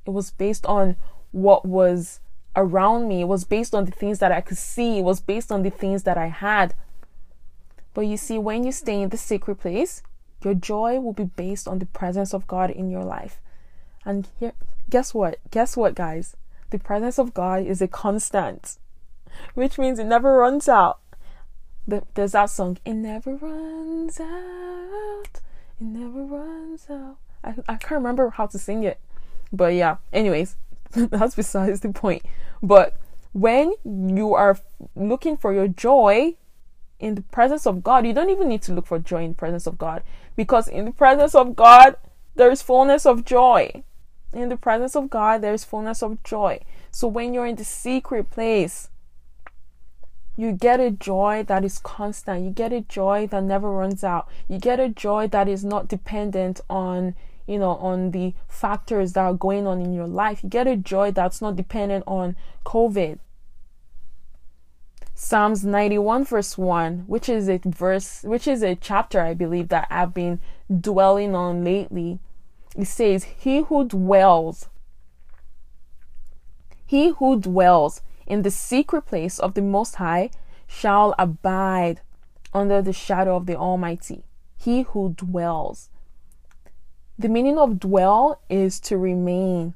It 0.05 0.11
was 0.11 0.31
based 0.31 0.65
on 0.65 0.95
what 1.31 1.65
was 1.65 2.19
around 2.55 3.07
me. 3.07 3.21
It 3.21 3.27
was 3.27 3.43
based 3.43 3.73
on 3.73 3.85
the 3.85 3.91
things 3.91 4.19
that 4.19 4.31
I 4.31 4.41
could 4.41 4.57
see. 4.57 4.99
It 4.99 5.03
was 5.03 5.19
based 5.19 5.51
on 5.51 5.63
the 5.63 5.69
things 5.69 6.03
that 6.03 6.17
I 6.17 6.27
had. 6.27 6.73
But 7.93 8.01
you 8.01 8.17
see, 8.17 8.37
when 8.37 8.63
you 8.63 8.71
stay 8.71 9.01
in 9.01 9.09
the 9.09 9.17
secret 9.17 9.55
place, 9.55 10.03
your 10.43 10.53
joy 10.53 10.99
will 10.99 11.13
be 11.13 11.25
based 11.25 11.67
on 11.67 11.79
the 11.79 11.85
presence 11.85 12.33
of 12.33 12.47
God 12.47 12.69
in 12.69 12.89
your 12.89 13.03
life. 13.03 13.41
And 14.05 14.27
here, 14.39 14.53
guess 14.89 15.13
what? 15.13 15.39
Guess 15.51 15.75
what, 15.75 15.95
guys? 15.95 16.35
The 16.69 16.79
presence 16.79 17.17
of 17.17 17.33
God 17.33 17.65
is 17.65 17.81
a 17.81 17.87
constant, 17.87 18.77
which 19.53 19.77
means 19.77 19.99
it 19.99 20.05
never 20.05 20.37
runs 20.37 20.69
out. 20.69 20.99
There's 22.13 22.33
that 22.33 22.49
song, 22.51 22.77
It 22.85 22.93
Never 22.93 23.35
Runs 23.35 24.19
Out. 24.19 25.41
It 25.79 25.85
Never 25.85 26.23
Runs 26.23 26.87
Out. 26.89 27.17
I, 27.43 27.55
I 27.67 27.75
can't 27.77 27.91
remember 27.91 28.29
how 28.29 28.45
to 28.47 28.59
sing 28.59 28.83
it. 28.83 28.99
But 29.51 29.73
yeah, 29.73 29.97
anyways, 30.13 30.55
that's 30.91 31.35
besides 31.35 31.79
the 31.79 31.89
point. 31.89 32.23
But 32.61 32.95
when 33.33 33.73
you 33.85 34.33
are 34.33 34.59
looking 34.95 35.37
for 35.37 35.53
your 35.53 35.67
joy 35.67 36.35
in 36.99 37.15
the 37.15 37.21
presence 37.21 37.65
of 37.65 37.83
God, 37.83 38.05
you 38.05 38.13
don't 38.13 38.29
even 38.29 38.49
need 38.49 38.61
to 38.63 38.73
look 38.73 38.85
for 38.85 38.99
joy 38.99 39.23
in 39.23 39.31
the 39.31 39.37
presence 39.37 39.65
of 39.65 39.77
God 39.77 40.03
because 40.35 40.67
in 40.67 40.85
the 40.85 40.91
presence 40.91 41.33
of 41.33 41.55
God, 41.55 41.95
there's 42.35 42.61
fullness 42.61 43.05
of 43.05 43.25
joy. 43.25 43.83
In 44.31 44.49
the 44.49 44.57
presence 44.57 44.95
of 44.95 45.09
God, 45.09 45.41
there's 45.41 45.63
fullness 45.63 46.03
of 46.03 46.21
joy. 46.23 46.59
So 46.91 47.07
when 47.07 47.33
you're 47.33 47.47
in 47.47 47.55
the 47.55 47.63
secret 47.63 48.29
place, 48.29 48.89
you 50.39 50.53
get 50.53 50.79
a 50.79 50.89
joy 50.89 51.43
that 51.47 51.65
is 51.65 51.79
constant. 51.79 52.45
You 52.45 52.51
get 52.51 52.71
a 52.71 52.79
joy 52.79 53.27
that 53.27 53.43
never 53.43 53.69
runs 53.69 54.05
out. 54.05 54.29
You 54.47 54.57
get 54.57 54.79
a 54.79 54.87
joy 54.87 55.27
that 55.27 55.49
is 55.49 55.65
not 55.65 55.89
dependent 55.89 56.61
on, 56.69 57.13
you 57.45 57.59
know, 57.59 57.71
on 57.71 58.11
the 58.11 58.33
factors 58.47 59.11
that 59.13 59.25
are 59.25 59.33
going 59.33 59.67
on 59.67 59.81
in 59.81 59.93
your 59.93 60.07
life. 60.07 60.41
You 60.41 60.49
get 60.49 60.65
a 60.65 60.77
joy 60.77 61.11
that's 61.11 61.41
not 61.41 61.57
dependent 61.57 62.05
on 62.07 62.37
COVID. 62.65 63.19
Psalms 65.13 65.65
91 65.65 66.23
verse 66.23 66.57
1, 66.57 66.99
which 66.99 67.27
is 67.27 67.49
a 67.49 67.59
verse, 67.65 68.23
which 68.23 68.47
is 68.47 68.63
a 68.63 68.75
chapter 68.75 69.19
I 69.19 69.33
believe 69.33 69.67
that 69.67 69.87
I've 69.89 70.13
been 70.13 70.39
dwelling 70.73 71.35
on 71.35 71.65
lately. 71.65 72.19
It 72.77 72.85
says, 72.85 73.25
He 73.25 73.63
who 73.63 73.85
dwells, 73.85 74.69
he 76.85 77.09
who 77.09 77.41
dwells 77.41 77.99
in 78.29 78.43
the 78.43 78.51
secret 78.51 79.01
place 79.01 79.39
of 79.39 79.55
the 79.55 79.61
Most 79.61 79.95
High 79.95 80.29
shall 80.67 81.15
abide 81.17 82.01
under 82.53 82.81
the 82.81 82.93
shadow 82.93 83.35
of 83.35 83.47
the 83.47 83.55
Almighty. 83.55 84.23
He 84.55 84.83
who 84.83 85.13
dwells. 85.17 85.89
The 87.17 87.27
meaning 87.27 87.57
of 87.57 87.79
dwell 87.79 88.39
is 88.49 88.79
to 88.81 88.97
remain. 88.97 89.73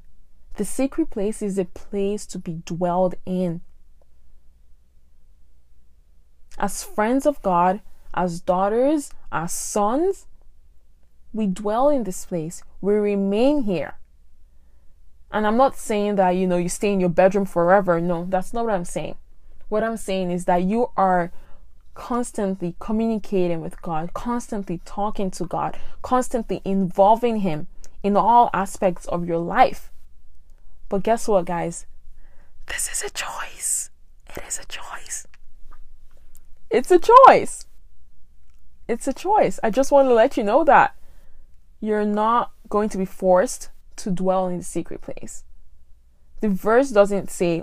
The 0.56 0.64
secret 0.64 1.10
place 1.10 1.42
is 1.42 1.58
a 1.58 1.64
place 1.64 2.24
to 2.26 2.38
be 2.38 2.62
dwelled 2.64 3.16
in. 3.26 3.60
As 6.56 6.84
friends 6.84 7.26
of 7.26 7.42
God, 7.42 7.80
as 8.14 8.40
daughters, 8.40 9.10
as 9.32 9.52
sons, 9.52 10.26
we 11.32 11.48
dwell 11.48 11.88
in 11.88 12.04
this 12.04 12.24
place. 12.24 12.62
We 12.80 12.94
remain 12.94 13.64
here. 13.64 13.98
And 15.34 15.48
I'm 15.48 15.56
not 15.56 15.76
saying 15.76 16.14
that, 16.14 16.30
you 16.30 16.46
know, 16.46 16.56
you 16.58 16.68
stay 16.68 16.92
in 16.92 17.00
your 17.00 17.08
bedroom 17.08 17.44
forever. 17.44 18.00
No, 18.00 18.24
that's 18.30 18.52
not 18.52 18.66
what 18.66 18.74
I'm 18.74 18.84
saying. 18.84 19.16
What 19.68 19.82
I'm 19.82 19.96
saying 19.96 20.30
is 20.30 20.44
that 20.44 20.62
you 20.62 20.90
are 20.96 21.32
constantly 21.94 22.76
communicating 22.78 23.60
with 23.60 23.82
God, 23.82 24.14
constantly 24.14 24.80
talking 24.84 25.32
to 25.32 25.44
God, 25.44 25.76
constantly 26.02 26.62
involving 26.64 27.38
Him 27.38 27.66
in 28.04 28.16
all 28.16 28.48
aspects 28.54 29.06
of 29.06 29.26
your 29.26 29.38
life. 29.38 29.90
But 30.88 31.02
guess 31.02 31.26
what, 31.26 31.46
guys? 31.46 31.86
This 32.66 32.88
is 32.92 33.02
a 33.02 33.10
choice. 33.10 33.90
It 34.36 34.44
is 34.46 34.60
a 34.60 34.66
choice. 34.66 35.26
It's 36.70 36.92
a 36.92 37.00
choice. 37.00 37.66
It's 38.86 39.08
a 39.08 39.12
choice. 39.12 39.58
I 39.64 39.70
just 39.70 39.90
want 39.90 40.08
to 40.08 40.14
let 40.14 40.36
you 40.36 40.44
know 40.44 40.62
that 40.62 40.94
you're 41.80 42.04
not 42.04 42.52
going 42.68 42.88
to 42.90 42.98
be 42.98 43.04
forced 43.04 43.70
to 43.96 44.10
dwell 44.10 44.48
in 44.48 44.58
the 44.58 44.64
secret 44.64 45.00
place. 45.00 45.44
The 46.40 46.48
verse 46.48 46.90
doesn't 46.90 47.30
say 47.30 47.62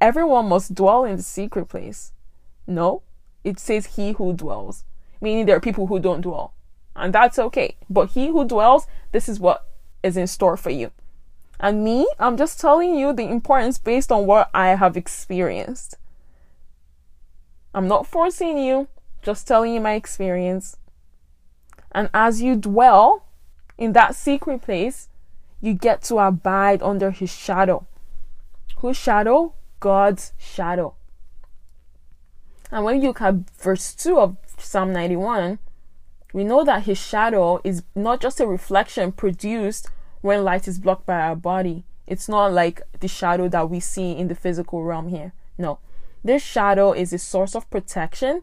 everyone 0.00 0.48
must 0.48 0.74
dwell 0.74 1.04
in 1.04 1.16
the 1.16 1.22
secret 1.22 1.66
place. 1.66 2.12
No, 2.66 3.02
it 3.44 3.58
says 3.58 3.96
he 3.96 4.12
who 4.12 4.32
dwells, 4.32 4.84
meaning 5.20 5.46
there 5.46 5.56
are 5.56 5.60
people 5.60 5.86
who 5.86 6.00
don't 6.00 6.20
dwell. 6.20 6.52
And 6.94 7.12
that's 7.12 7.38
okay. 7.38 7.76
But 7.88 8.10
he 8.10 8.28
who 8.28 8.46
dwells, 8.46 8.86
this 9.12 9.28
is 9.28 9.38
what 9.38 9.66
is 10.02 10.16
in 10.16 10.26
store 10.26 10.56
for 10.56 10.70
you. 10.70 10.90
And 11.60 11.84
me, 11.84 12.06
I'm 12.18 12.36
just 12.36 12.60
telling 12.60 12.96
you 12.96 13.12
the 13.12 13.28
importance 13.28 13.78
based 13.78 14.12
on 14.12 14.26
what 14.26 14.50
I 14.52 14.68
have 14.68 14.96
experienced. 14.96 15.96
I'm 17.74 17.88
not 17.88 18.06
forcing 18.06 18.58
you, 18.58 18.88
just 19.22 19.46
telling 19.46 19.74
you 19.74 19.80
my 19.80 19.92
experience. 19.92 20.76
And 21.92 22.10
as 22.12 22.42
you 22.42 22.56
dwell 22.56 23.24
in 23.78 23.92
that 23.92 24.14
secret 24.14 24.62
place, 24.62 25.08
you 25.66 25.74
get 25.74 26.02
to 26.02 26.18
abide 26.18 26.82
under 26.82 27.10
his 27.10 27.30
shadow. 27.30 27.86
Whose 28.78 28.96
shadow? 28.96 29.54
God's 29.80 30.32
shadow. 30.38 30.94
And 32.70 32.84
when 32.84 33.00
you 33.00 33.08
look 33.08 33.20
at 33.20 33.50
verse 33.58 33.94
2 33.94 34.18
of 34.18 34.36
Psalm 34.58 34.92
91, 34.92 35.58
we 36.32 36.44
know 36.44 36.64
that 36.64 36.84
his 36.84 36.98
shadow 36.98 37.60
is 37.64 37.82
not 37.94 38.20
just 38.20 38.40
a 38.40 38.46
reflection 38.46 39.12
produced 39.12 39.88
when 40.20 40.44
light 40.44 40.66
is 40.66 40.78
blocked 40.78 41.06
by 41.06 41.20
our 41.20 41.36
body. 41.36 41.84
It's 42.06 42.28
not 42.28 42.52
like 42.52 42.82
the 43.00 43.08
shadow 43.08 43.48
that 43.48 43.70
we 43.70 43.80
see 43.80 44.12
in 44.12 44.28
the 44.28 44.34
physical 44.34 44.82
realm 44.82 45.08
here. 45.08 45.32
No. 45.58 45.78
This 46.22 46.42
shadow 46.42 46.92
is 46.92 47.12
a 47.12 47.18
source 47.18 47.54
of 47.54 47.70
protection. 47.70 48.42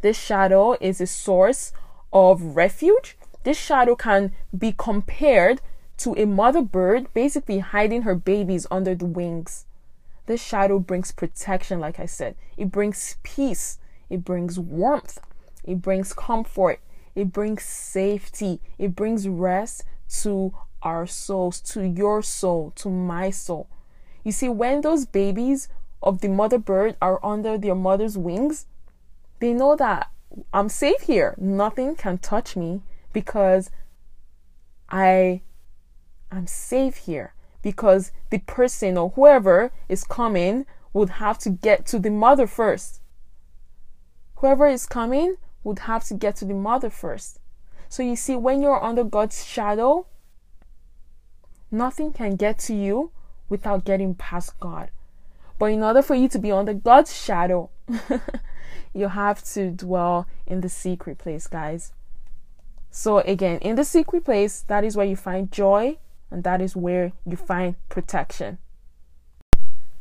This 0.00 0.18
shadow 0.18 0.76
is 0.80 1.00
a 1.00 1.06
source 1.06 1.72
of 2.12 2.56
refuge. 2.56 3.16
This 3.42 3.58
shadow 3.58 3.94
can 3.94 4.32
be 4.56 4.72
compared 4.76 5.60
to 5.98 6.14
a 6.14 6.26
mother 6.26 6.62
bird 6.62 7.12
basically 7.14 7.60
hiding 7.60 8.02
her 8.02 8.14
babies 8.14 8.66
under 8.70 8.94
the 8.94 9.06
wings. 9.06 9.64
This 10.26 10.42
shadow 10.42 10.78
brings 10.78 11.12
protection, 11.12 11.80
like 11.80 12.00
I 12.00 12.06
said. 12.06 12.34
It 12.56 12.70
brings 12.70 13.16
peace. 13.22 13.78
It 14.10 14.24
brings 14.24 14.58
warmth. 14.58 15.20
It 15.64 15.80
brings 15.80 16.12
comfort. 16.12 16.80
It 17.14 17.32
brings 17.32 17.64
safety. 17.64 18.60
It 18.78 18.94
brings 18.94 19.28
rest 19.28 19.84
to 20.22 20.54
our 20.82 21.06
souls, 21.06 21.60
to 21.60 21.86
your 21.86 22.22
soul, 22.22 22.72
to 22.76 22.90
my 22.90 23.30
soul. 23.30 23.68
You 24.22 24.32
see, 24.32 24.48
when 24.48 24.80
those 24.80 25.06
babies 25.06 25.68
of 26.02 26.20
the 26.20 26.28
mother 26.28 26.58
bird 26.58 26.96
are 27.00 27.24
under 27.24 27.56
their 27.56 27.74
mother's 27.74 28.18
wings, 28.18 28.66
they 29.40 29.52
know 29.52 29.76
that 29.76 30.10
I'm 30.52 30.68
safe 30.68 31.02
here. 31.02 31.34
Nothing 31.38 31.94
can 31.94 32.18
touch 32.18 32.56
me 32.56 32.82
because 33.12 33.70
I 34.90 35.42
I'm 36.30 36.46
safe 36.46 36.96
here 36.96 37.34
because 37.62 38.12
the 38.30 38.38
person 38.38 38.96
or 38.96 39.10
whoever 39.10 39.72
is 39.88 40.04
coming 40.04 40.66
would 40.92 41.10
have 41.10 41.38
to 41.38 41.50
get 41.50 41.86
to 41.86 41.98
the 41.98 42.10
mother 42.10 42.46
first. 42.46 43.00
Whoever 44.36 44.66
is 44.66 44.86
coming 44.86 45.36
would 45.64 45.80
have 45.80 46.04
to 46.04 46.14
get 46.14 46.36
to 46.36 46.44
the 46.44 46.54
mother 46.54 46.90
first. 46.90 47.40
So 47.88 48.02
you 48.02 48.16
see, 48.16 48.36
when 48.36 48.60
you're 48.60 48.82
under 48.82 49.04
God's 49.04 49.44
shadow, 49.44 50.06
nothing 51.70 52.12
can 52.12 52.36
get 52.36 52.58
to 52.60 52.74
you 52.74 53.10
without 53.48 53.84
getting 53.84 54.14
past 54.14 54.58
God. 54.60 54.90
But 55.58 55.66
in 55.66 55.82
order 55.82 56.02
for 56.02 56.14
you 56.14 56.28
to 56.28 56.38
be 56.38 56.52
under 56.52 56.74
God's 56.74 57.16
shadow, 57.16 57.70
you 58.94 59.08
have 59.08 59.42
to 59.52 59.70
dwell 59.70 60.26
in 60.46 60.60
the 60.60 60.68
secret 60.68 61.18
place, 61.18 61.46
guys. 61.46 61.92
So, 62.90 63.18
again, 63.18 63.58
in 63.58 63.76
the 63.76 63.84
secret 63.84 64.24
place, 64.24 64.62
that 64.68 64.84
is 64.84 64.96
where 64.96 65.06
you 65.06 65.16
find 65.16 65.50
joy, 65.52 65.98
and 66.30 66.44
that 66.44 66.60
is 66.60 66.76
where 66.76 67.12
you 67.24 67.36
find 67.36 67.76
protection. 67.88 68.58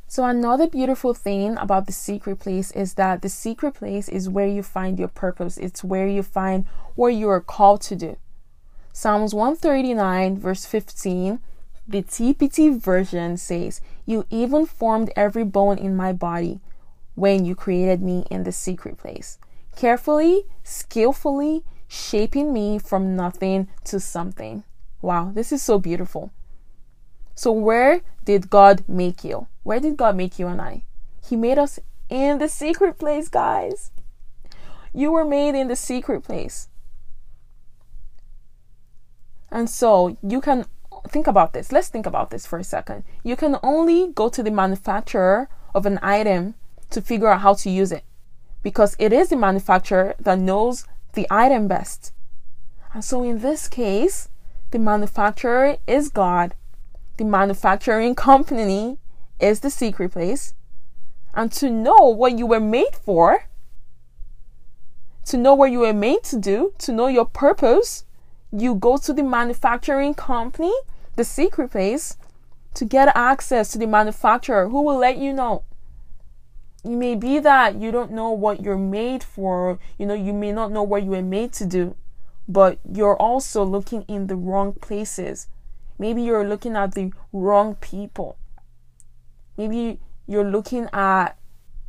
So, 0.07 0.23
another 0.23 0.67
beautiful 0.67 1.13
thing 1.13 1.57
about 1.57 1.87
the 1.87 1.91
secret 1.91 2.37
place 2.37 2.71
is 2.71 2.93
that 2.93 3.21
the 3.21 3.29
secret 3.29 3.73
place 3.73 4.07
is 4.07 4.29
where 4.29 4.47
you 4.47 4.61
find 4.63 4.99
your 4.99 5.07
purpose, 5.07 5.57
it's 5.57 5.83
where 5.83 6.07
you 6.07 6.23
find 6.23 6.65
what 6.95 7.15
you 7.15 7.27
are 7.29 7.41
called 7.41 7.81
to 7.81 7.95
do. 7.95 8.17
Psalms 8.93 9.33
139, 9.33 10.39
verse 10.39 10.65
15, 10.65 11.39
the 11.87 12.03
TPT 12.03 12.79
version 12.79 13.35
says, 13.35 13.81
You 14.05 14.25
even 14.29 14.65
formed 14.65 15.11
every 15.15 15.43
bone 15.43 15.77
in 15.77 15.95
my 15.95 16.13
body 16.13 16.61
when 17.15 17.43
you 17.43 17.55
created 17.55 18.01
me 18.01 18.25
in 18.29 18.43
the 18.43 18.51
secret 18.51 18.97
place, 18.97 19.37
carefully, 19.75 20.45
skillfully 20.63 21.63
shaping 21.87 22.53
me 22.53 22.79
from 22.79 23.15
nothing 23.15 23.67
to 23.85 23.99
something. 23.99 24.63
Wow, 25.05 25.31
this 25.31 25.51
is 25.51 25.61
so 25.61 25.77
beautiful. 25.77 26.31
So, 27.35 27.51
where 27.51 28.01
did 28.23 28.49
God 28.49 28.83
make 28.87 29.23
you? 29.23 29.45
Where 29.61 29.79
did 29.79 29.97
God 29.97 30.15
make 30.15 30.39
you 30.39 30.47
and 30.47 30.59
I? 30.59 30.81
He 31.23 31.35
made 31.35 31.59
us 31.59 31.77
in 32.09 32.39
the 32.39 32.49
secret 32.49 32.97
place, 32.97 33.29
guys. 33.29 33.91
You 34.95 35.11
were 35.11 35.23
made 35.23 35.53
in 35.53 35.67
the 35.67 35.75
secret 35.75 36.23
place. 36.23 36.69
And 39.51 39.69
so, 39.69 40.17
you 40.23 40.41
can 40.41 40.65
think 41.07 41.27
about 41.27 41.53
this. 41.53 41.71
Let's 41.71 41.89
think 41.89 42.07
about 42.07 42.31
this 42.31 42.47
for 42.47 42.57
a 42.57 42.63
second. 42.63 43.03
You 43.23 43.35
can 43.35 43.57
only 43.61 44.11
go 44.11 44.27
to 44.29 44.41
the 44.41 44.49
manufacturer 44.49 45.49
of 45.75 45.85
an 45.85 45.99
item 46.01 46.55
to 46.89 46.99
figure 46.99 47.27
out 47.27 47.41
how 47.41 47.53
to 47.53 47.69
use 47.69 47.91
it 47.91 48.05
because 48.63 48.95
it 48.97 49.13
is 49.13 49.29
the 49.29 49.35
manufacturer 49.35 50.15
that 50.19 50.39
knows 50.39 50.87
the 51.13 51.27
item 51.29 51.67
best. 51.67 52.11
And 52.91 53.05
so, 53.05 53.21
in 53.21 53.41
this 53.41 53.67
case, 53.67 54.29
the 54.75 54.79
manufacturer 54.79 55.77
is 55.87 56.09
God. 56.09 56.53
The 57.15 57.23
manufacturing 57.23 58.13
company 58.13 58.97
is 59.39 59.61
the 59.61 59.69
secret 59.69 60.11
place. 60.11 60.53
And 61.33 61.49
to 61.53 61.69
know 61.69 62.13
what 62.13 62.37
you 62.37 62.45
were 62.45 62.59
made 62.59 62.93
for, 62.93 63.45
to 65.27 65.37
know 65.37 65.55
what 65.55 65.71
you 65.71 65.79
were 65.79 65.93
made 65.93 66.23
to 66.25 66.37
do, 66.37 66.73
to 66.79 66.91
know 66.91 67.07
your 67.07 67.23
purpose, 67.23 68.03
you 68.51 68.75
go 68.75 68.97
to 68.97 69.13
the 69.13 69.23
manufacturing 69.23 70.13
company, 70.13 70.73
the 71.15 71.23
secret 71.23 71.71
place, 71.71 72.17
to 72.73 72.83
get 72.83 73.15
access 73.15 73.71
to 73.71 73.77
the 73.77 73.87
manufacturer 73.87 74.67
who 74.67 74.81
will 74.81 74.97
let 74.97 75.17
you 75.17 75.31
know. 75.31 75.63
It 76.83 76.89
may 76.89 77.15
be 77.15 77.39
that 77.39 77.75
you 77.75 77.91
don't 77.91 78.11
know 78.11 78.31
what 78.31 78.61
you're 78.61 78.77
made 78.77 79.23
for, 79.23 79.79
you 79.97 80.05
know, 80.05 80.13
you 80.13 80.33
may 80.33 80.51
not 80.51 80.69
know 80.69 80.83
what 80.83 81.03
you 81.03 81.11
were 81.11 81.21
made 81.21 81.53
to 81.53 81.65
do, 81.65 81.95
but 82.47 82.79
you're 82.89 83.17
also 83.17 83.63
looking 83.63 84.03
in 84.03 84.27
the 84.27 84.35
wrong 84.35 84.73
places. 84.73 85.47
Maybe 85.97 86.21
you're 86.21 86.47
looking 86.47 86.75
at 86.75 86.93
the 86.93 87.11
wrong 87.31 87.75
people. 87.75 88.37
Maybe 89.57 89.99
you're 90.27 90.49
looking 90.49 90.89
at 90.93 91.37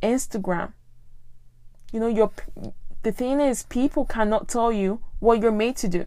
Instagram. 0.01 0.73
You 1.91 1.99
know, 1.99 2.07
your 2.07 2.31
the 3.03 3.11
thing 3.11 3.39
is 3.39 3.63
people 3.63 4.05
cannot 4.05 4.47
tell 4.47 4.71
you 4.71 5.01
what 5.19 5.41
you're 5.41 5.51
made 5.51 5.77
to 5.77 5.87
do. 5.87 6.05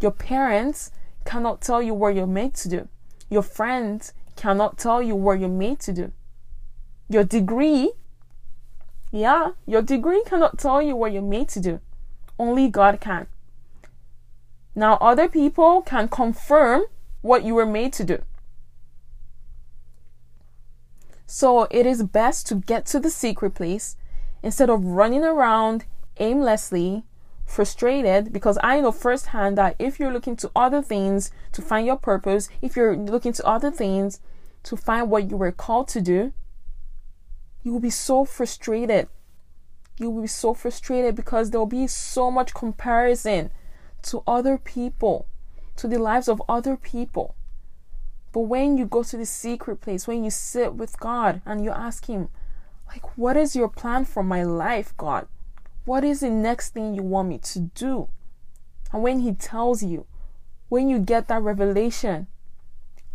Your 0.00 0.10
parents 0.10 0.90
cannot 1.24 1.60
tell 1.60 1.82
you 1.82 1.94
what 1.94 2.14
you're 2.14 2.26
made 2.26 2.54
to 2.54 2.68
do. 2.68 2.88
Your 3.30 3.42
friends 3.42 4.12
cannot 4.36 4.78
tell 4.78 5.02
you 5.02 5.16
what 5.16 5.40
you're 5.40 5.48
made 5.48 5.80
to 5.80 5.92
do. 5.92 6.12
Your 7.08 7.24
degree, 7.24 7.92
yeah, 9.10 9.52
your 9.66 9.82
degree 9.82 10.22
cannot 10.26 10.58
tell 10.58 10.82
you 10.82 10.96
what 10.96 11.12
you're 11.12 11.22
made 11.22 11.48
to 11.50 11.60
do. 11.60 11.80
Only 12.38 12.68
God 12.68 13.00
can. 13.00 13.26
Now, 14.74 14.96
other 15.00 15.28
people 15.28 15.82
can 15.82 16.08
confirm 16.08 16.84
what 17.22 17.44
you 17.44 17.54
were 17.54 17.66
made 17.66 17.92
to 17.94 18.04
do. 18.04 18.22
So, 21.26 21.66
it 21.70 21.86
is 21.86 22.02
best 22.02 22.46
to 22.48 22.56
get 22.56 22.84
to 22.86 23.00
the 23.00 23.10
secret 23.10 23.54
place 23.54 23.96
instead 24.42 24.68
of 24.68 24.84
running 24.84 25.24
around 25.24 25.84
aimlessly, 26.18 27.04
frustrated, 27.46 28.32
because 28.32 28.58
I 28.62 28.80
know 28.80 28.92
firsthand 28.92 29.56
that 29.58 29.76
if 29.78 29.98
you're 29.98 30.12
looking 30.12 30.36
to 30.36 30.50
other 30.54 30.82
things 30.82 31.30
to 31.52 31.62
find 31.62 31.86
your 31.86 31.96
purpose, 31.96 32.48
if 32.60 32.76
you're 32.76 32.96
looking 32.96 33.32
to 33.34 33.46
other 33.46 33.70
things 33.70 34.20
to 34.64 34.76
find 34.76 35.10
what 35.10 35.30
you 35.30 35.36
were 35.36 35.52
called 35.52 35.88
to 35.88 36.00
do, 36.00 36.32
you 37.62 37.72
will 37.72 37.80
be 37.80 37.90
so 37.90 38.24
frustrated. 38.24 39.08
You 39.98 40.10
will 40.10 40.22
be 40.22 40.28
so 40.28 40.52
frustrated 40.52 41.14
because 41.14 41.50
there 41.50 41.60
will 41.60 41.66
be 41.66 41.86
so 41.86 42.30
much 42.30 42.52
comparison 42.52 43.50
to 44.04 44.22
other 44.26 44.58
people, 44.58 45.26
to 45.76 45.88
the 45.88 45.98
lives 45.98 46.28
of 46.28 46.42
other 46.48 46.76
people. 46.76 47.34
But 48.32 48.40
when 48.40 48.76
you 48.76 48.84
go 48.84 49.02
to 49.02 49.16
the 49.16 49.26
secret 49.26 49.80
place, 49.80 50.06
when 50.06 50.24
you 50.24 50.30
sit 50.30 50.74
with 50.74 50.98
God 50.98 51.40
and 51.46 51.62
you 51.62 51.70
ask 51.70 52.06
Him, 52.06 52.28
like, 52.88 53.16
what 53.16 53.36
is 53.36 53.54
your 53.54 53.68
plan 53.68 54.04
for 54.04 54.22
my 54.22 54.42
life, 54.42 54.92
God? 54.96 55.28
What 55.84 56.04
is 56.04 56.20
the 56.20 56.30
next 56.30 56.70
thing 56.70 56.94
you 56.94 57.02
want 57.02 57.28
me 57.28 57.38
to 57.38 57.60
do? 57.60 58.08
And 58.92 59.02
when 59.02 59.20
He 59.20 59.32
tells 59.32 59.82
you, 59.82 60.06
when 60.68 60.88
you 60.88 60.98
get 60.98 61.28
that 61.28 61.42
revelation, 61.42 62.26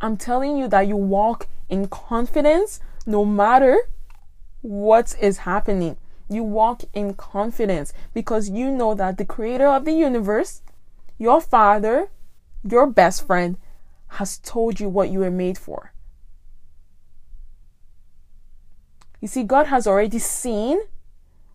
I'm 0.01 0.15
telling 0.15 0.58
you 0.58 0.67
that 0.69 0.88
you 0.88 0.96
walk 0.96 1.48
in 1.67 1.88
confidence 1.88 2.79
no 3.05 3.25
matter 3.25 3.77
what 4.62 5.15
is 5.19 5.39
happening. 5.39 5.98
You 6.29 6.43
walk 6.43 6.84
in 6.93 7.15
confidence 7.15 7.91
because 8.13 8.50
you 8.50 8.72
know 8.72 8.93
that 8.93 9.17
the 9.17 9.25
creator 9.25 9.67
of 9.67 9.86
the 9.86 9.91
universe, 9.91 10.62
your 11.20 11.42
father, 11.42 12.10
your 12.64 12.88
best 12.88 13.28
friend, 13.28 13.58
has 14.14 14.40
told 14.40 14.80
you 14.80 14.90
what 14.90 15.10
you 15.10 15.20
were 15.20 15.30
made 15.30 15.58
for. 15.58 15.94
You 19.22 19.28
see, 19.28 19.44
God 19.44 19.68
has 19.68 19.86
already 19.86 20.18
seen 20.18 20.80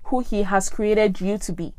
who 0.05 0.21
He 0.21 0.43
has 0.43 0.69
created 0.69 1.21
you 1.21 1.39
to 1.39 1.53
be. 1.53 1.73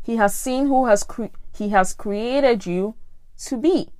He 0.00 0.16
has 0.16 0.34
seen 0.34 0.66
who 0.66 0.86
has 0.86 1.02
cre- 1.02 1.34
He 1.54 1.70
has 1.70 1.92
created 1.92 2.64
you 2.64 2.94
to 3.44 3.56
be. 3.56 3.90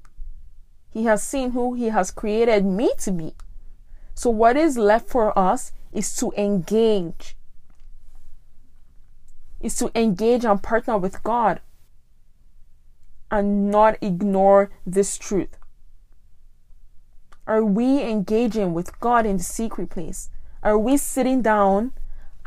He 0.91 1.05
has 1.05 1.23
seen 1.23 1.51
who 1.51 1.75
He 1.75 1.89
has 1.89 2.11
created 2.11 2.65
me 2.65 2.93
to 2.99 3.11
be. 3.11 3.35
So, 4.15 4.31
what 4.31 4.57
is 4.57 4.79
left 4.79 5.09
for 5.09 5.37
us 5.39 5.73
is 5.93 6.15
to 6.17 6.33
engage, 6.37 7.37
is 9.61 9.77
to 9.77 9.91
engage 9.95 10.45
and 10.45 10.63
partner 10.63 10.99
with 10.99 11.23
God 11.23 11.61
and 13.31 13.71
not 13.71 13.97
ignore 14.01 14.71
this 14.87 15.17
truth. 15.17 15.57
Are 17.47 17.65
we 17.65 18.03
engaging 18.03 18.75
with 18.75 18.99
God 19.01 19.27
in 19.27 19.39
the 19.39 19.43
secret 19.43 19.91
place? 19.91 20.31
Are 20.63 20.79
we 20.79 20.97
sitting 20.97 21.43
down, 21.43 21.93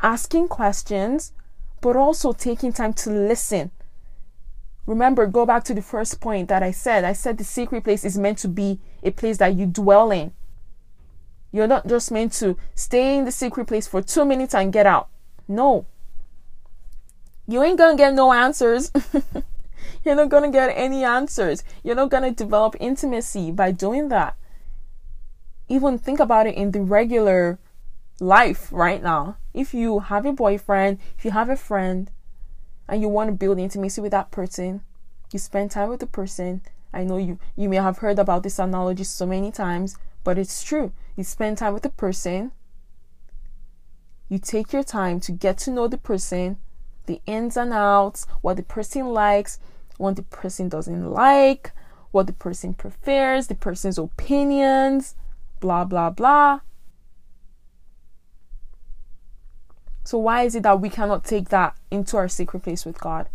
asking 0.02 0.48
questions, 0.48 1.34
but 1.82 1.96
also 1.96 2.32
taking 2.32 2.72
time 2.72 2.94
to 2.94 3.10
listen? 3.10 3.72
Remember, 4.86 5.26
go 5.28 5.46
back 5.46 5.64
to 5.66 5.74
the 5.74 5.82
first 5.82 6.20
point 6.20 6.50
that 6.50 6.62
I 6.62 6.72
said. 6.72 7.04
I 7.04 7.14
said 7.14 7.38
the 7.38 7.44
secret 7.44 7.84
place 7.84 8.04
is 8.04 8.18
meant 8.18 8.38
to 8.40 8.48
be 8.48 8.80
a 9.02 9.12
place 9.12 9.38
that 9.38 9.56
you 9.56 9.66
dwell 9.66 10.12
in. 10.12 10.34
You're 11.52 11.68
not 11.68 11.88
just 11.88 12.12
meant 12.12 12.34
to 12.34 12.58
stay 12.76 13.18
in 13.18 13.26
the 13.26 13.32
secret 13.32 13.68
place 13.68 13.88
for 13.88 14.02
two 14.02 14.26
minutes 14.26 14.54
and 14.56 14.74
get 14.74 14.86
out. 14.86 15.10
No. 15.48 15.86
You 17.48 17.62
ain't 17.64 17.78
gonna 17.78 17.98
get 17.98 18.14
no 18.14 18.32
answers. 18.32 18.92
You're 20.06 20.16
not 20.16 20.30
gonna 20.30 20.52
get 20.52 20.74
any 20.76 21.04
answers. 21.04 21.64
You're 21.84 21.96
not 21.96 22.10
gonna 22.10 22.32
develop 22.32 22.76
intimacy 22.80 23.52
by 23.52 23.72
doing 23.72 24.10
that. 24.10 24.36
Even 25.68 25.98
think 25.98 26.20
about 26.20 26.48
it 26.48 26.56
in 26.56 26.72
the 26.72 26.82
regular 26.82 27.60
life 28.20 28.70
right 28.72 29.02
now. 29.02 29.38
If 29.54 29.74
you 29.74 30.00
have 30.00 30.26
a 30.26 30.34
boyfriend, 30.34 31.00
if 31.18 31.26
you 31.26 31.32
have 31.32 31.50
a 31.50 31.56
friend, 31.56 32.10
and 32.88 33.02
you 33.02 33.10
want 33.10 33.30
to 33.30 33.34
build 33.34 33.60
intimacy 33.60 34.02
with 34.02 34.12
that 34.12 34.32
person, 34.32 34.82
you 35.32 35.40
spend 35.40 35.72
time 35.72 35.90
with 35.90 36.00
the 36.00 36.08
person. 36.08 36.62
I 36.94 37.04
know 37.04 37.18
you 37.18 37.40
you 37.56 37.70
may 37.70 37.78
have 37.78 38.00
heard 38.00 38.20
about 38.20 38.44
this 38.44 38.60
analogy 38.60 39.04
so 39.04 39.26
many 39.26 39.52
times, 39.52 39.98
but 40.24 40.38
it's 40.38 40.64
true. 40.64 40.92
You 41.16 41.24
spend 41.24 41.58
time 41.58 41.74
with 41.74 41.84
the 41.84 41.90
person. 41.90 42.52
You 44.30 44.40
take 44.40 44.74
your 44.74 44.84
time 44.84 45.20
to 45.22 45.32
get 45.32 45.58
to 45.60 45.72
know 45.72 45.88
the 45.88 45.98
person, 45.98 46.58
the 47.06 47.22
ins 47.26 47.58
and 47.58 47.74
outs, 47.74 48.26
what 48.42 48.58
the 48.58 48.64
person 48.64 49.08
likes, 49.08 49.60
what 49.98 50.16
the 50.16 50.24
person 50.24 50.70
doesn't 50.70 51.12
like, 51.12 51.72
what 52.12 52.28
the 52.28 52.34
person 52.34 52.74
prefers, 52.74 53.48
the 53.48 53.56
person's 53.56 53.98
opinions, 53.98 55.16
blah 55.60 55.84
blah 55.84 56.10
blah. 56.10 56.60
So, 60.04 60.18
why 60.18 60.44
is 60.44 60.56
it 60.56 60.64
that 60.64 60.82
we 60.82 60.90
cannot 60.90 61.24
take 61.24 61.50
that 61.50 61.76
into 61.90 62.18
our 62.18 62.28
secret 62.28 62.64
place 62.64 62.86
with 62.86 63.00
God? 63.00 63.30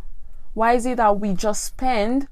Why 0.53 0.75
is 0.75 0.85
it 0.87 0.99
that 0.99 1.19
we 1.19 1.33
just 1.33 1.65
spend 1.65 2.29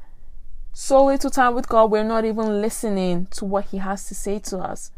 so 0.73 1.07
little 1.07 1.31
time 1.31 1.55
with 1.55 1.69
God, 1.69 1.91
we're 1.91 2.05
not 2.05 2.27
even 2.27 2.61
listening 2.61 3.27
to 3.33 3.47
what 3.47 3.67
He 3.67 3.79
has 3.79 4.07
to 4.09 4.15
say 4.15 4.39
to 4.41 4.59
us? 4.59 4.91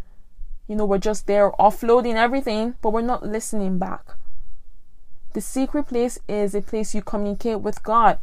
You 0.67 0.77
know, 0.77 0.85
we're 0.85 0.99
just 0.99 1.27
there 1.27 1.53
offloading 1.53 2.17
everything, 2.17 2.75
but 2.83 2.93
we're 2.93 3.01
not 3.01 3.25
listening 3.25 3.79
back. 3.79 4.18
The 5.35 5.41
secret 5.41 5.89
place 5.89 6.19
is 6.29 6.55
a 6.55 6.63
place 6.63 6.95
you 6.95 7.03
communicate 7.03 7.61
with 7.61 7.83
God. 7.83 8.19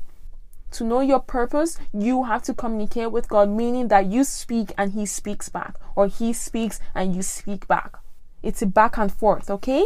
To 0.71 0.83
know 0.83 1.01
your 1.01 1.19
purpose, 1.19 1.77
you 1.93 2.23
have 2.23 2.43
to 2.43 2.53
communicate 2.53 3.11
with 3.11 3.29
God, 3.29 3.49
meaning 3.49 3.87
that 3.89 4.07
you 4.07 4.23
speak 4.23 4.73
and 4.77 4.93
He 4.93 5.05
speaks 5.05 5.47
back, 5.47 5.75
or 5.95 6.07
He 6.07 6.33
speaks 6.33 6.79
and 6.93 7.15
you 7.15 7.21
speak 7.21 7.67
back. 7.67 7.97
It's 8.43 8.61
a 8.61 8.65
back 8.65 8.97
and 8.97 9.11
forth, 9.11 9.49
okay? 9.49 9.85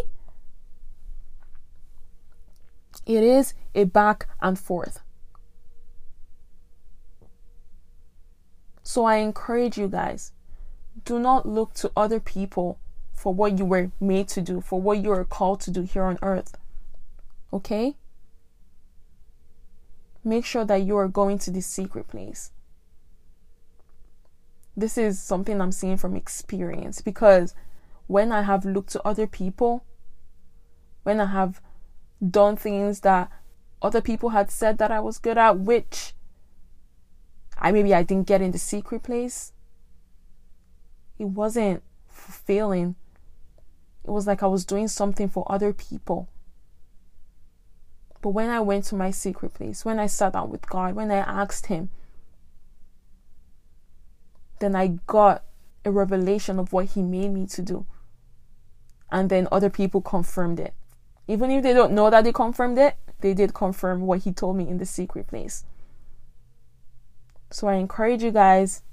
It 3.06 3.24
is 3.24 3.54
a 3.76 3.84
back 3.84 4.28
and 4.42 4.58
forth. 4.58 5.02
So 8.84 9.06
I 9.06 9.18
encourage 9.18 9.78
you 9.78 9.88
guys 9.88 10.32
do 11.06 11.20
not 11.20 11.48
look 11.48 11.74
to 11.76 11.92
other 11.96 12.20
people 12.20 12.80
for 13.14 13.34
what 13.34 13.58
you 13.58 13.66
were 13.66 13.92
made 14.00 14.28
to 14.30 14.42
do, 14.42 14.62
for 14.62 14.82
what 14.82 15.04
you 15.04 15.12
are 15.12 15.26
called 15.26 15.62
to 15.62 15.72
do 15.72 15.84
here 15.84 16.04
on 16.04 16.18
earth. 16.22 16.58
Okay? 17.52 17.96
Make 20.24 20.46
sure 20.46 20.66
that 20.66 20.84
you 20.84 20.98
are 20.98 21.08
going 21.08 21.38
to 21.40 21.52
the 21.52 21.62
secret 21.62 22.08
place. 22.08 22.52
This 24.76 24.98
is 24.98 25.20
something 25.20 25.60
I'm 25.60 25.72
seeing 25.72 25.98
from 25.98 26.16
experience 26.16 27.02
because 27.02 27.54
when 28.08 28.32
I 28.32 28.44
have 28.44 28.66
looked 28.66 28.92
to 28.92 29.08
other 29.08 29.28
people, 29.28 29.84
when 31.04 31.20
I 31.20 31.26
have 31.26 31.62
done 32.28 32.56
things 32.56 33.02
that 33.02 33.32
other 33.82 34.02
people 34.02 34.30
had 34.30 34.52
said 34.52 34.78
that 34.78 34.92
I 34.92 35.00
was 35.00 35.18
good 35.18 35.38
at, 35.38 35.60
which 35.60 36.14
I 37.58 37.72
maybe 37.72 37.94
I 37.94 38.04
didn't 38.04 38.28
get 38.28 38.42
in 38.42 38.52
the 38.52 38.58
secret 38.58 39.04
place. 39.04 39.54
It 41.18 41.26
wasn't 41.26 41.84
fulfilling. 42.08 42.96
It 44.06 44.12
was 44.12 44.28
like 44.28 44.42
I 44.42 44.48
was 44.48 44.66
doing 44.66 44.88
something 44.88 45.30
for 45.30 45.50
other 45.52 45.74
people. 45.74 46.30
But 48.22 48.30
when 48.30 48.50
I 48.50 48.60
went 48.60 48.86
to 48.86 48.96
my 48.96 49.12
secret 49.12 49.54
place, 49.54 49.86
when 49.86 50.00
I 50.00 50.08
sat 50.08 50.34
down 50.34 50.50
with 50.50 50.68
God, 50.68 50.96
when 50.96 51.12
I 51.12 51.18
asked 51.18 51.68
Him, 51.68 51.90
then 54.60 54.76
I 54.76 55.00
got 55.08 55.44
a 55.86 55.92
revelation 55.92 56.60
of 56.60 56.74
what 56.74 56.88
He 56.88 57.02
made 57.02 57.32
me 57.32 57.48
to 57.48 57.62
do. 57.62 57.86
And 59.12 59.30
then 59.30 59.48
other 59.52 59.70
people 59.70 60.02
confirmed 60.02 60.60
it. 60.60 60.74
Even 61.28 61.52
if 61.52 61.64
they 61.64 61.74
don't 61.74 61.94
know 61.94 62.10
that 62.10 62.24
they 62.24 62.32
confirmed 62.32 62.78
it, 62.80 62.96
they 63.22 63.34
did 63.34 63.54
confirm 63.54 64.02
what 64.02 64.24
he 64.24 64.32
told 64.32 64.56
me 64.56 64.68
in 64.68 64.78
the 64.78 64.86
secret 64.86 65.28
place. 65.28 65.64
So 67.52 67.68
I 67.68 67.76
encourage 67.76 68.24
you 68.24 68.32
guys 68.32 68.84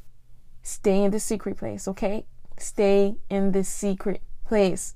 stay 0.62 1.03
in 1.03 1.11
the 1.11 1.21
secret 1.21 1.57
place, 1.57 1.87
okay? 1.89 2.27
Stay 2.59 3.17
in 3.31 3.53
the 3.53 3.65
secret 3.65 4.23
place. 4.47 4.95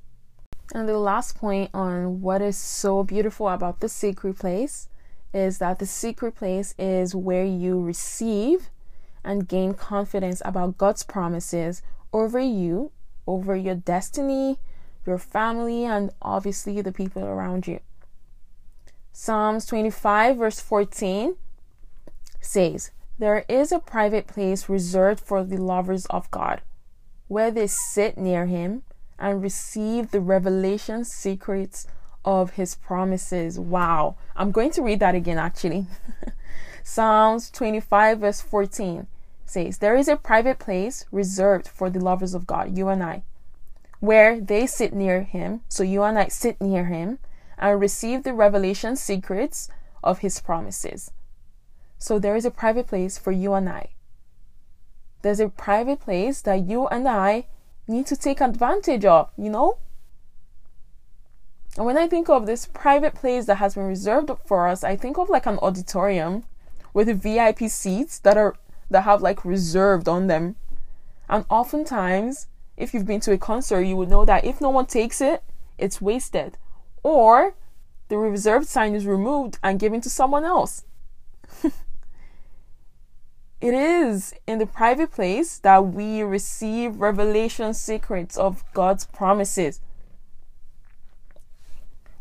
And 0.73 0.89
the 0.89 0.99
last 0.99 1.37
point 1.37 1.71
on 1.75 2.21
what 2.21 2.41
is 2.41 2.57
so 2.57 3.03
beautiful 3.03 3.49
about 3.49 3.81
the 3.81 3.89
secret 3.89 4.39
place 4.39 4.89
is 5.35 5.59
that 5.59 5.79
the 5.79 5.87
secret 5.87 6.37
place 6.37 6.75
is 6.79 7.15
where 7.15 7.45
you 7.45 7.81
receive 7.81 8.71
and 9.25 9.49
gain 9.49 9.75
confidence 9.75 10.41
about 10.45 10.79
God's 10.79 11.03
promises 11.03 11.83
over 12.13 12.39
you, 12.39 12.93
over 13.27 13.57
your 13.57 13.75
destiny, 13.75 14.59
your 15.07 15.19
family, 15.19 15.85
and 15.85 16.11
obviously 16.23 16.81
the 16.81 16.93
people 16.93 17.25
around 17.25 17.67
you. 17.67 17.81
Psalms 19.13 19.67
25, 19.67 20.37
verse 20.37 20.61
14 20.61 21.37
says, 22.41 22.91
There 23.19 23.45
is 23.49 23.73
a 23.73 23.81
private 23.81 24.27
place 24.27 24.69
reserved 24.69 25.21
for 25.21 25.45
the 25.45 25.59
lovers 25.59 26.07
of 26.07 26.31
God, 26.31 26.63
where 27.29 27.51
they 27.51 27.67
sit 27.67 28.17
near 28.17 28.47
Him 28.47 28.83
and 29.21 29.43
receive 29.43 30.11
the 30.11 30.21
revelation 30.21 31.05
secrets 31.05 31.87
of 32.25 32.53
His 32.53 32.75
promises. 32.75 33.59
Wow. 33.59 34.17
I'm 34.35 34.51
going 34.51 34.71
to 34.73 34.83
read 34.83 35.01
that 35.01 35.15
again 35.15 35.39
actually. 35.39 35.87
Psalms 36.83 37.51
25, 37.51 38.21
verse 38.21 38.41
14 38.41 39.07
says, 39.45 39.79
There 39.79 39.97
is 39.97 40.09
a 40.09 40.17
private 40.17 40.59
place 40.59 41.05
reserved 41.13 41.69
for 41.69 41.91
the 41.91 42.01
lovers 42.01 42.35
of 42.35 42.47
God, 42.47 42.77
you 42.77 42.89
and 42.89 43.03
I, 43.03 43.23
where 44.01 44.41
they 44.41 44.67
sit 44.67 44.93
near 44.93 45.23
Him. 45.23 45.61
So 45.69 45.83
you 45.83 46.03
and 46.03 46.19
I 46.19 46.29
sit 46.29 46.61
near 46.61 46.87
Him 46.87 47.19
and 47.59 47.81
receive 47.81 48.23
the 48.23 48.33
revelation 48.33 48.97
secrets 48.97 49.69
of 50.03 50.21
His 50.21 50.41
promises. 50.41 51.11
So 51.99 52.19
there 52.19 52.35
is 52.35 52.47
a 52.47 52.51
private 52.51 52.87
place 52.87 53.19
for 53.19 53.31
you 53.31 53.53
and 53.53 53.69
I. 53.69 53.91
There's 55.23 55.41
a 55.41 55.51
private 55.51 56.01
place 56.01 56.41
that 56.43 56.65
you 56.65 56.87
and 56.87 57.07
I 57.07 57.47
need 57.91 58.07
to 58.07 58.17
take 58.17 58.41
advantage 58.41 59.05
of, 59.05 59.31
you 59.37 59.51
know? 59.51 59.79
And 61.77 61.87
when 61.87 61.97
I 61.97 62.09
think 62.09 62.29
of 62.29 62.47
this 62.47 62.67
private 62.67 63.15
place 63.15 63.47
that 63.47 63.57
has 63.57 63.75
been 63.75 63.87
reserved 63.87 64.31
for 64.45 64.67
us, 64.67 64.83
I 64.83 64.97
think 64.97 65.19
of 65.19 65.29
like 65.29 65.47
an 65.47 65.59
auditorium 65.59 66.45
with 66.93 67.23
VIP 67.23 67.71
seats 67.71 68.19
that 68.21 68.37
are 68.37 68.57
that 68.91 69.03
have 69.03 69.23
like 69.23 69.45
reserved 69.45 70.09
on 70.09 70.27
them. 70.27 70.57
And 71.29 71.45
oftentimes, 71.49 72.49
if 72.77 72.93
you've 72.93 73.07
been 73.07 73.21
to 73.21 73.33
a 73.33 73.39
concert, 73.39 73.83
you 73.83 73.97
would 73.97 74.11
know 74.11 74.25
that 74.25 74.45
if 74.45 74.61
no 74.61 74.71
one 74.71 74.87
takes 74.87 75.21
it, 75.21 75.45
it's 75.79 76.01
wasted. 76.01 76.59
Or 77.03 77.55
the 78.09 78.19
reserved 78.19 78.67
sign 78.67 78.95
is 78.97 79.07
removed 79.07 79.59
and 79.63 79.79
given 79.79 80.01
to 80.01 80.11
someone 80.11 80.45
else. 80.45 80.85
It 83.61 83.75
is 83.75 84.35
in 84.47 84.59
the 84.59 84.67
private 84.67 85.13
place 85.13 85.59
that 85.59 85.87
we 85.87 86.23
receive 86.23 86.97
revelation 86.97 87.75
secrets 87.75 88.39
of 88.39 88.65
God's 88.73 89.05
promises. 89.05 89.81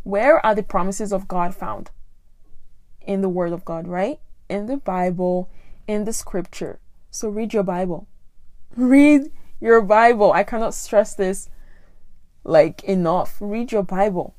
Where 0.04 0.46
are 0.46 0.54
the 0.54 0.64
promises 0.64 1.14
of 1.14 1.28
God 1.28 1.56
found? 1.56 1.92
In 3.02 3.22
the 3.22 3.30
Word 3.30 3.54
of 3.54 3.64
God, 3.64 3.88
right? 3.88 4.20
In 4.50 4.66
the 4.66 4.78
Bible, 4.78 5.50
in 5.88 6.04
the 6.04 6.14
scripture. 6.14 6.80
So 7.10 7.30
read 7.30 7.54
your 7.54 7.64
Bible. 7.64 8.08
Read 8.76 9.32
your 9.60 9.82
Bible. 9.82 10.32
I 10.32 10.44
cannot 10.44 10.74
stress 10.74 11.16
this 11.16 11.50
like 12.44 12.84
enough. 12.84 13.38
Read 13.40 13.72
your 13.72 13.84
Bible. 13.84 14.36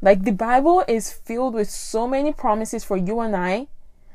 Like 0.00 0.24
the 0.24 0.32
Bible 0.32 0.84
is 0.88 1.12
filled 1.12 1.54
with 1.54 1.70
so 1.70 2.08
many 2.08 2.32
promises 2.32 2.84
for 2.84 2.96
you 2.96 3.20
and 3.20 3.36
I. 3.36 3.68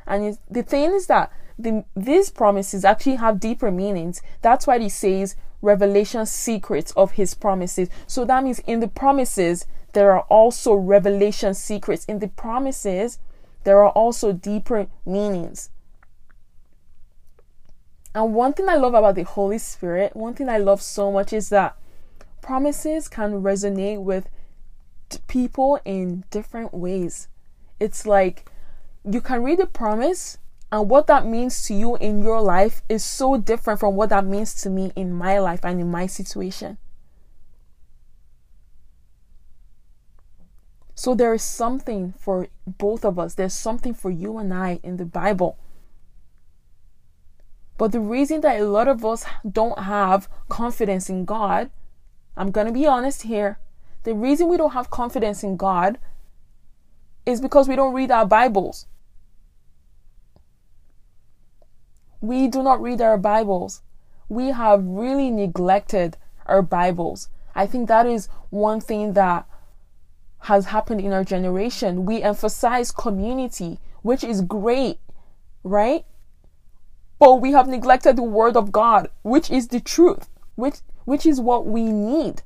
And 0.06 0.38
the 0.50 0.64
thing 0.64 0.94
is 0.94 1.08
that 1.08 1.32
the, 1.58 1.86
these 1.96 2.30
promises 2.30 2.86
actually 2.86 3.16
have 3.16 3.40
deeper 3.40 3.72
meanings. 3.72 4.22
That's 4.42 4.68
why 4.68 4.80
he 4.80 4.90
says 4.90 5.36
revelation 5.62 6.26
secrets 6.26 6.92
of 6.92 7.14
his 7.14 7.34
promises. 7.34 7.90
So 8.06 8.26
that 8.26 8.44
means 8.44 8.60
in 8.60 8.80
the 8.80 8.88
promises, 8.88 9.66
there 9.94 10.12
are 10.12 10.22
also 10.30 10.74
revelation 10.74 11.54
secrets. 11.54 12.06
In 12.06 12.20
the 12.20 12.28
promises, 12.28 13.20
there 13.64 13.84
are 13.84 13.90
also 13.90 14.32
deeper 14.32 14.88
meanings. 15.06 15.70
And 18.14 18.34
one 18.34 18.54
thing 18.54 18.70
I 18.70 18.76
love 18.76 18.94
about 18.94 19.16
the 19.16 19.24
Holy 19.24 19.58
Spirit, 19.58 20.16
one 20.16 20.34
thing 20.34 20.50
I 20.50 20.58
love 20.58 20.82
so 20.82 21.12
much 21.12 21.34
is 21.34 21.50
that 21.50 21.76
promises 22.42 23.08
can 23.08 23.44
resonate 23.44 24.02
with 24.02 24.30
people 25.28 25.80
in 25.86 26.24
different 26.32 26.74
ways. 26.74 27.28
It's 27.80 28.06
like 28.06 28.50
you 29.10 29.22
can 29.22 29.44
read 29.44 29.60
a 29.60 29.66
promise, 29.66 30.38
and 30.72 30.90
what 30.90 31.08
that 31.08 31.26
means 31.26 31.66
to 31.66 31.74
you 31.74 31.96
in 31.98 32.22
your 32.22 32.42
life 32.42 32.82
is 32.90 33.04
so 33.04 33.38
different 33.38 33.80
from 33.80 33.96
what 33.96 34.10
that 34.10 34.26
means 34.26 34.54
to 34.64 34.70
me 34.70 34.92
in 34.96 35.14
my 35.14 35.40
life 35.40 35.64
and 35.64 35.80
in 35.80 35.90
my 35.90 36.08
situation. 36.08 36.78
So 40.94 41.16
there 41.16 41.34
is 41.34 41.44
something 41.44 42.14
for 42.18 42.48
both 42.66 43.06
of 43.06 43.18
us. 43.18 43.36
There's 43.36 43.54
something 43.54 43.94
for 43.94 44.10
you 44.12 44.40
and 44.40 44.54
I 44.54 44.80
in 44.84 44.98
the 44.98 45.06
Bible. 45.06 45.58
But 47.78 47.92
the 47.92 48.00
reason 48.00 48.42
that 48.42 48.60
a 48.60 48.66
lot 48.66 48.88
of 48.88 49.06
us 49.06 49.24
don't 49.50 49.78
have 49.78 50.28
confidence 50.50 51.10
in 51.10 51.24
God, 51.24 51.70
I'm 52.36 52.52
going 52.52 52.68
to 52.68 52.74
be 52.74 52.88
honest 52.88 53.22
here. 53.22 53.60
The 54.04 54.16
reason 54.16 54.50
we 54.50 54.58
don't 54.58 54.74
have 54.74 54.90
confidence 54.90 55.44
in 55.44 55.56
God 55.56 56.00
is 57.26 57.40
because 57.40 57.68
we 57.68 57.76
don't 57.76 57.94
read 57.94 58.10
our 58.10 58.26
Bibles. 58.26 58.88
We 62.22 62.48
do 62.48 62.64
not 62.64 62.82
read 62.82 63.00
our 63.02 63.18
Bibles. 63.18 63.82
We 64.28 64.48
have 64.48 64.84
really 64.84 65.30
neglected 65.30 66.18
our 66.48 66.64
Bibles. 66.64 67.30
I 67.54 67.68
think 67.68 67.88
that 67.88 68.08
is 68.08 68.28
one 68.50 68.82
thing 68.82 69.14
that 69.14 69.48
has 70.40 70.68
happened 70.68 71.02
in 71.02 71.14
our 71.14 71.24
generation. 71.24 72.06
We 72.06 72.24
emphasize 72.24 72.92
community, 72.92 73.80
which 74.02 74.24
is 74.24 74.42
great, 74.42 75.00
right? 75.64 76.06
But 77.20 77.36
we 77.36 77.52
have 77.52 77.68
neglected 77.68 78.16
the 78.16 78.24
word 78.24 78.56
of 78.58 78.72
God, 78.72 79.10
which 79.22 79.52
is 79.52 79.68
the 79.68 79.80
truth, 79.80 80.30
which 80.56 80.78
which 81.06 81.26
is 81.26 81.40
what 81.40 81.66
we 81.66 81.84
need. 81.84 82.42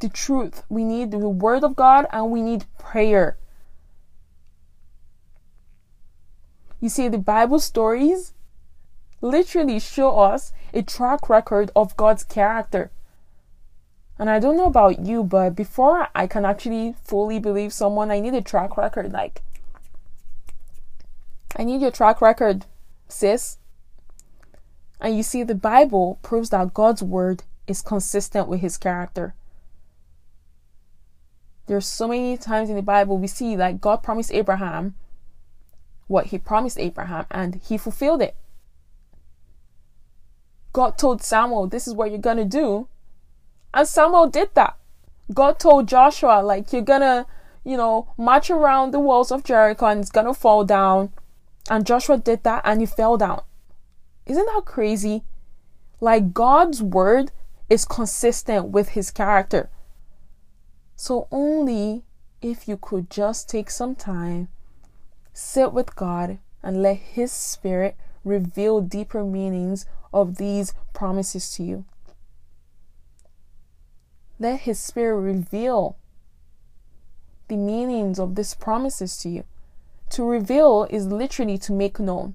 The 0.00 0.08
truth. 0.08 0.62
We 0.68 0.84
need 0.84 1.10
the 1.10 1.18
word 1.18 1.64
of 1.64 1.74
God 1.74 2.06
and 2.12 2.30
we 2.30 2.42
need 2.42 2.66
prayer. 2.78 3.36
You 6.80 6.88
see, 6.88 7.08
the 7.08 7.18
Bible 7.18 7.58
stories 7.58 8.32
literally 9.22 9.78
show 9.78 10.18
us 10.18 10.52
a 10.74 10.82
track 10.82 11.30
record 11.30 11.70
of 11.74 11.96
God's 11.96 12.24
character. 12.24 12.90
And 14.18 14.28
I 14.28 14.38
don't 14.38 14.56
know 14.56 14.66
about 14.66 15.00
you, 15.00 15.24
but 15.24 15.56
before 15.56 16.08
I 16.14 16.26
can 16.26 16.44
actually 16.44 16.94
fully 17.02 17.38
believe 17.38 17.72
someone, 17.72 18.10
I 18.10 18.20
need 18.20 18.34
a 18.34 18.42
track 18.42 18.76
record. 18.76 19.12
Like, 19.12 19.42
I 21.56 21.64
need 21.64 21.80
your 21.80 21.90
track 21.90 22.20
record 22.20 22.66
sis. 23.08 23.58
And 25.00 25.16
you 25.16 25.22
see, 25.22 25.42
the 25.42 25.54
Bible 25.54 26.18
proves 26.22 26.50
that 26.50 26.74
God's 26.74 27.02
word 27.02 27.42
is 27.66 27.82
consistent 27.82 28.48
with 28.48 28.60
his 28.60 28.76
character. 28.76 29.34
There's 31.66 31.86
so 31.86 32.08
many 32.08 32.36
times 32.36 32.68
in 32.68 32.76
the 32.76 32.82
Bible 32.82 33.18
we 33.18 33.26
see 33.26 33.56
like 33.56 33.80
God 33.80 34.02
promised 34.02 34.32
Abraham 34.32 34.94
what 36.06 36.26
he 36.26 36.38
promised 36.38 36.78
Abraham 36.78 37.24
and 37.30 37.60
he 37.66 37.78
fulfilled 37.78 38.20
it. 38.20 38.36
God 40.72 40.98
told 40.98 41.22
Samuel, 41.22 41.66
This 41.66 41.86
is 41.86 41.94
what 41.94 42.10
you're 42.10 42.18
gonna 42.18 42.44
do. 42.44 42.88
And 43.74 43.86
Samuel 43.86 44.28
did 44.28 44.50
that. 44.54 44.76
God 45.32 45.58
told 45.58 45.88
Joshua, 45.88 46.42
like, 46.42 46.72
you're 46.72 46.82
gonna, 46.82 47.26
you 47.64 47.76
know, 47.76 48.12
march 48.16 48.50
around 48.50 48.90
the 48.90 49.00
walls 49.00 49.30
of 49.30 49.44
Jericho 49.44 49.86
and 49.86 50.00
it's 50.00 50.10
gonna 50.10 50.34
fall 50.34 50.64
down. 50.64 51.12
And 51.70 51.86
Joshua 51.86 52.18
did 52.18 52.42
that 52.42 52.62
and 52.64 52.80
he 52.80 52.86
fell 52.86 53.16
down. 53.16 53.42
Isn't 54.26 54.46
that 54.46 54.64
crazy? 54.64 55.24
Like 56.00 56.34
God's 56.34 56.82
word 56.82 57.30
is 57.68 57.84
consistent 57.84 58.68
with 58.68 58.90
his 58.90 59.10
character. 59.10 59.70
So 60.96 61.26
only 61.30 62.04
if 62.40 62.68
you 62.68 62.76
could 62.76 63.08
just 63.08 63.48
take 63.48 63.70
some 63.70 63.94
time, 63.94 64.48
sit 65.32 65.72
with 65.72 65.96
God, 65.96 66.38
and 66.62 66.82
let 66.82 66.96
his 66.96 67.32
spirit 67.32 67.96
reveal 68.24 68.80
deeper 68.80 69.24
meanings 69.24 69.86
of 70.12 70.36
these 70.36 70.74
promises 70.92 71.50
to 71.52 71.62
you. 71.62 71.84
Let 74.38 74.60
his 74.60 74.80
spirit 74.80 75.20
reveal 75.20 75.96
the 77.48 77.56
meanings 77.56 78.18
of 78.18 78.34
these 78.34 78.54
promises 78.54 79.16
to 79.18 79.28
you. 79.28 79.44
To 80.10 80.24
reveal 80.24 80.86
is 80.90 81.06
literally 81.06 81.58
to 81.58 81.72
make 81.72 81.98
known. 81.98 82.34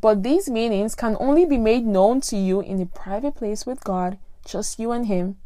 But 0.00 0.22
these 0.22 0.48
meanings 0.48 0.94
can 0.94 1.16
only 1.18 1.44
be 1.44 1.58
made 1.58 1.84
known 1.84 2.20
to 2.22 2.36
you 2.36 2.60
in 2.60 2.80
a 2.80 2.86
private 2.86 3.34
place 3.34 3.66
with 3.66 3.82
God, 3.82 4.18
just 4.44 4.78
you 4.78 4.92
and 4.92 5.06
Him. 5.06 5.36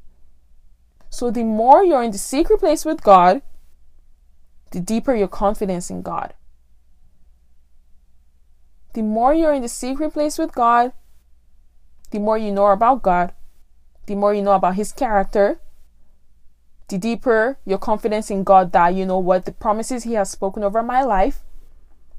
So 1.10 1.30
the 1.30 1.44
more 1.44 1.84
you're 1.84 2.02
in 2.02 2.10
the 2.10 2.18
secret 2.18 2.60
place 2.60 2.84
with 2.84 3.02
God, 3.02 3.42
the 4.70 4.80
deeper 4.80 5.14
your 5.14 5.28
confidence 5.28 5.90
in 5.90 6.02
God. 6.02 6.34
The 8.94 9.02
more 9.02 9.32
you're 9.32 9.54
in 9.54 9.62
the 9.62 9.68
secret 9.68 10.12
place 10.12 10.38
with 10.38 10.52
God, 10.52 10.92
the 12.10 12.18
more 12.18 12.36
you 12.36 12.52
know 12.52 12.66
about 12.66 13.02
God, 13.02 13.32
the 14.06 14.14
more 14.14 14.34
you 14.34 14.42
know 14.42 14.52
about 14.52 14.74
His 14.74 14.92
character, 14.92 15.58
the 16.88 16.98
deeper 16.98 17.56
your 17.64 17.78
confidence 17.78 18.30
in 18.30 18.44
God 18.44 18.72
that 18.72 18.94
you 18.94 19.06
know 19.06 19.18
what 19.18 19.46
the 19.46 19.52
promises 19.52 20.04
He 20.04 20.12
has 20.12 20.30
spoken 20.30 20.62
over 20.62 20.82
my 20.82 21.02
life, 21.02 21.40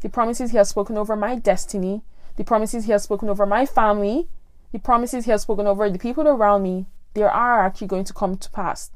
the 0.02 0.10
promises 0.10 0.52
He 0.52 0.58
has 0.58 0.70
spoken 0.70 0.98
over 0.98 1.16
my 1.16 1.36
destiny, 1.36 2.02
the 2.38 2.44
promises 2.44 2.86
He 2.86 2.92
has 2.92 3.04
spoken 3.04 3.30
over 3.30 3.46
my 3.46 3.66
family, 3.68 4.28
the 4.72 4.80
promises 4.80 5.26
He 5.26 5.32
has 5.32 5.44
spoken 5.44 5.68
over 5.68 5.90
the 5.90 6.00
people 6.00 6.28
around 6.28 6.64
me, 6.64 6.88
they 7.14 7.22
are 7.22 7.66
actually 7.66 7.88
going 7.88 8.06
to 8.06 8.14
come 8.14 8.36
to 8.38 8.50
pass. 8.50 8.90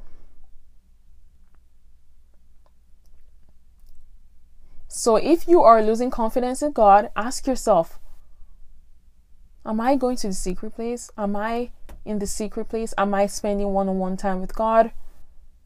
So 4.88 5.18
if 5.18 5.48
you 5.48 5.62
are 5.64 5.84
losing 5.84 6.10
confidence 6.10 6.62
in 6.62 6.72
God, 6.72 7.10
ask 7.16 7.46
yourself 7.46 8.00
Am 9.66 9.82
I 9.82 9.98
going 9.98 10.16
to 10.18 10.28
the 10.28 10.34
secret 10.34 10.76
place? 10.76 11.12
Am 11.18 11.36
I 11.36 11.72
in 12.06 12.20
the 12.20 12.28
secret 12.28 12.70
place? 12.70 12.94
Am 12.98 13.14
I 13.14 13.26
spending 13.26 13.74
one 13.74 13.90
on 13.90 14.00
one 14.00 14.16
time 14.16 14.40
with 14.40 14.56
God? 14.56 14.92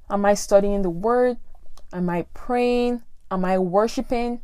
Am 0.10 0.25
I 0.25 0.34
studying 0.34 0.81
the 0.81 0.89
Word? 0.89 1.38
Am 1.93 2.10
I 2.10 2.23
praying? 2.34 3.03
Am 3.29 3.45
I 3.45 3.60
worshiping? 3.60 4.41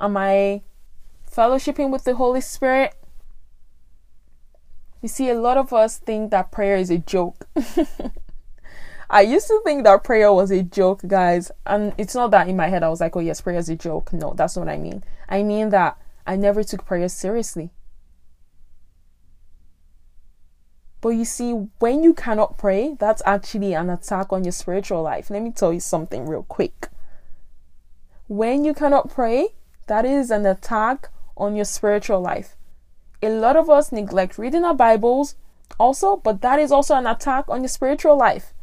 Am 0.00 0.16
I 0.16 0.62
fellowshipping 1.30 1.90
with 1.90 2.04
the 2.04 2.14
Holy 2.16 2.40
Spirit? 2.40 2.94
You 5.02 5.08
see, 5.08 5.28
a 5.28 5.38
lot 5.38 5.58
of 5.58 5.72
us 5.74 5.98
think 5.98 6.30
that 6.30 6.50
prayer 6.50 6.76
is 6.76 6.90
a 6.90 6.96
joke. 6.96 7.46
I 9.10 9.22
used 9.22 9.46
to 9.48 9.60
think 9.64 9.84
that 9.84 10.04
prayer 10.04 10.32
was 10.32 10.50
a 10.50 10.62
joke, 10.62 11.02
guys. 11.06 11.50
And 11.66 11.92
it's 11.98 12.14
not 12.14 12.30
that 12.30 12.48
in 12.48 12.56
my 12.56 12.68
head 12.68 12.82
I 12.82 12.88
was 12.88 13.00
like, 13.00 13.16
oh, 13.16 13.20
yes, 13.20 13.40
prayer 13.40 13.58
is 13.58 13.68
a 13.68 13.76
joke. 13.76 14.12
No, 14.12 14.34
that's 14.34 14.56
not 14.56 14.66
what 14.66 14.74
I 14.74 14.78
mean. 14.78 15.04
I 15.28 15.42
mean 15.42 15.70
that 15.70 15.98
I 16.26 16.36
never 16.36 16.64
took 16.64 16.86
prayer 16.86 17.08
seriously. 17.08 17.70
But 21.00 21.10
you 21.10 21.26
see, 21.26 21.52
when 21.80 22.02
you 22.02 22.14
cannot 22.14 22.56
pray, 22.56 22.96
that's 22.98 23.20
actually 23.26 23.74
an 23.74 23.90
attack 23.90 24.32
on 24.32 24.42
your 24.42 24.52
spiritual 24.52 25.02
life. 25.02 25.28
Let 25.28 25.42
me 25.42 25.50
tell 25.50 25.70
you 25.70 25.80
something 25.80 26.26
real 26.26 26.44
quick. 26.44 26.88
When 28.26 28.64
you 28.64 28.72
cannot 28.72 29.10
pray, 29.10 29.48
that 29.86 30.06
is 30.06 30.30
an 30.30 30.46
attack 30.46 31.10
on 31.36 31.56
your 31.56 31.66
spiritual 31.66 32.22
life. 32.22 32.56
A 33.22 33.28
lot 33.28 33.54
of 33.54 33.68
us 33.68 33.92
neglect 33.92 34.38
reading 34.38 34.64
our 34.64 34.72
Bibles 34.72 35.34
also, 35.78 36.16
but 36.16 36.40
that 36.40 36.58
is 36.58 36.72
also 36.72 36.94
an 36.94 37.06
attack 37.06 37.44
on 37.48 37.60
your 37.60 37.68
spiritual 37.68 38.16
life. 38.16 38.53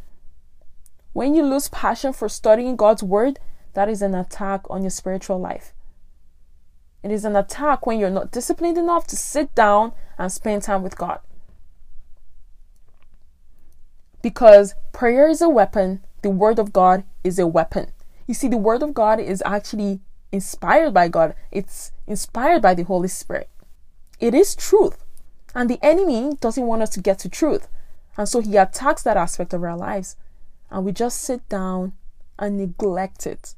When 1.13 1.35
you 1.35 1.43
lose 1.43 1.67
passion 1.67 2.13
for 2.13 2.29
studying 2.29 2.75
God's 2.75 3.03
Word, 3.03 3.39
that 3.73 3.89
is 3.89 4.01
an 4.01 4.15
attack 4.15 4.61
on 4.69 4.81
your 4.81 4.89
spiritual 4.89 5.39
life. 5.39 5.73
It 7.03 7.11
is 7.11 7.25
an 7.25 7.35
attack 7.35 7.85
when 7.85 7.99
you're 7.99 8.09
not 8.09 8.31
disciplined 8.31 8.77
enough 8.77 9.07
to 9.07 9.17
sit 9.17 9.53
down 9.55 9.93
and 10.17 10.31
spend 10.31 10.61
time 10.61 10.83
with 10.83 10.97
God. 10.97 11.19
Because 14.21 14.75
prayer 14.93 15.27
is 15.27 15.41
a 15.41 15.49
weapon, 15.49 16.01
the 16.21 16.29
Word 16.29 16.59
of 16.59 16.71
God 16.71 17.03
is 17.23 17.39
a 17.39 17.47
weapon. 17.47 17.91
You 18.27 18.33
see, 18.33 18.47
the 18.47 18.57
Word 18.57 18.83
of 18.83 18.93
God 18.93 19.19
is 19.19 19.41
actually 19.45 19.99
inspired 20.31 20.93
by 20.93 21.07
God, 21.07 21.35
it's 21.51 21.91
inspired 22.07 22.61
by 22.61 22.73
the 22.73 22.83
Holy 22.83 23.07
Spirit. 23.07 23.49
It 24.19 24.33
is 24.33 24.55
truth. 24.55 25.03
And 25.55 25.69
the 25.69 25.79
enemy 25.81 26.37
doesn't 26.39 26.65
want 26.65 26.83
us 26.83 26.91
to 26.91 27.01
get 27.01 27.19
to 27.19 27.29
truth. 27.29 27.67
And 28.15 28.29
so 28.29 28.39
he 28.39 28.55
attacks 28.55 29.03
that 29.03 29.17
aspect 29.17 29.53
of 29.53 29.63
our 29.63 29.75
lives. 29.75 30.15
And 30.71 30.85
we 30.85 30.91
just 30.93 31.19
sit 31.19 31.47
down 31.49 31.93
and 32.39 32.57
neglect 32.57 33.27
it. 33.27 33.55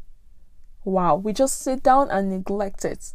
Wow, 0.83 1.15
we 1.15 1.31
just 1.31 1.61
sit 1.61 1.83
down 1.83 2.09
and 2.09 2.29
neglect 2.29 2.83
it 2.83 3.13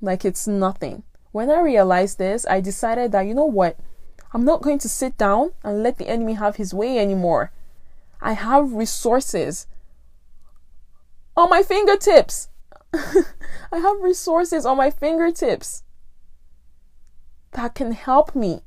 like 0.00 0.24
it's 0.24 0.46
nothing. 0.46 1.02
When 1.32 1.50
I 1.50 1.60
realized 1.60 2.18
this, 2.18 2.46
I 2.48 2.60
decided 2.60 3.12
that, 3.12 3.26
you 3.26 3.34
know 3.34 3.44
what? 3.44 3.76
I'm 4.32 4.44
not 4.44 4.62
going 4.62 4.78
to 4.78 4.88
sit 4.88 5.18
down 5.18 5.52
and 5.62 5.82
let 5.82 5.98
the 5.98 6.08
enemy 6.08 6.34
have 6.34 6.56
his 6.56 6.72
way 6.72 6.98
anymore. 6.98 7.52
I 8.20 8.32
have 8.32 8.72
resources 8.72 9.66
on 11.36 11.50
my 11.50 11.62
fingertips. 11.62 12.48
I 12.94 13.78
have 13.78 14.00
resources 14.00 14.64
on 14.64 14.76
my 14.76 14.90
fingertips 14.90 15.82
that 17.52 17.74
can 17.74 17.92
help 17.92 18.34
me. 18.34 18.62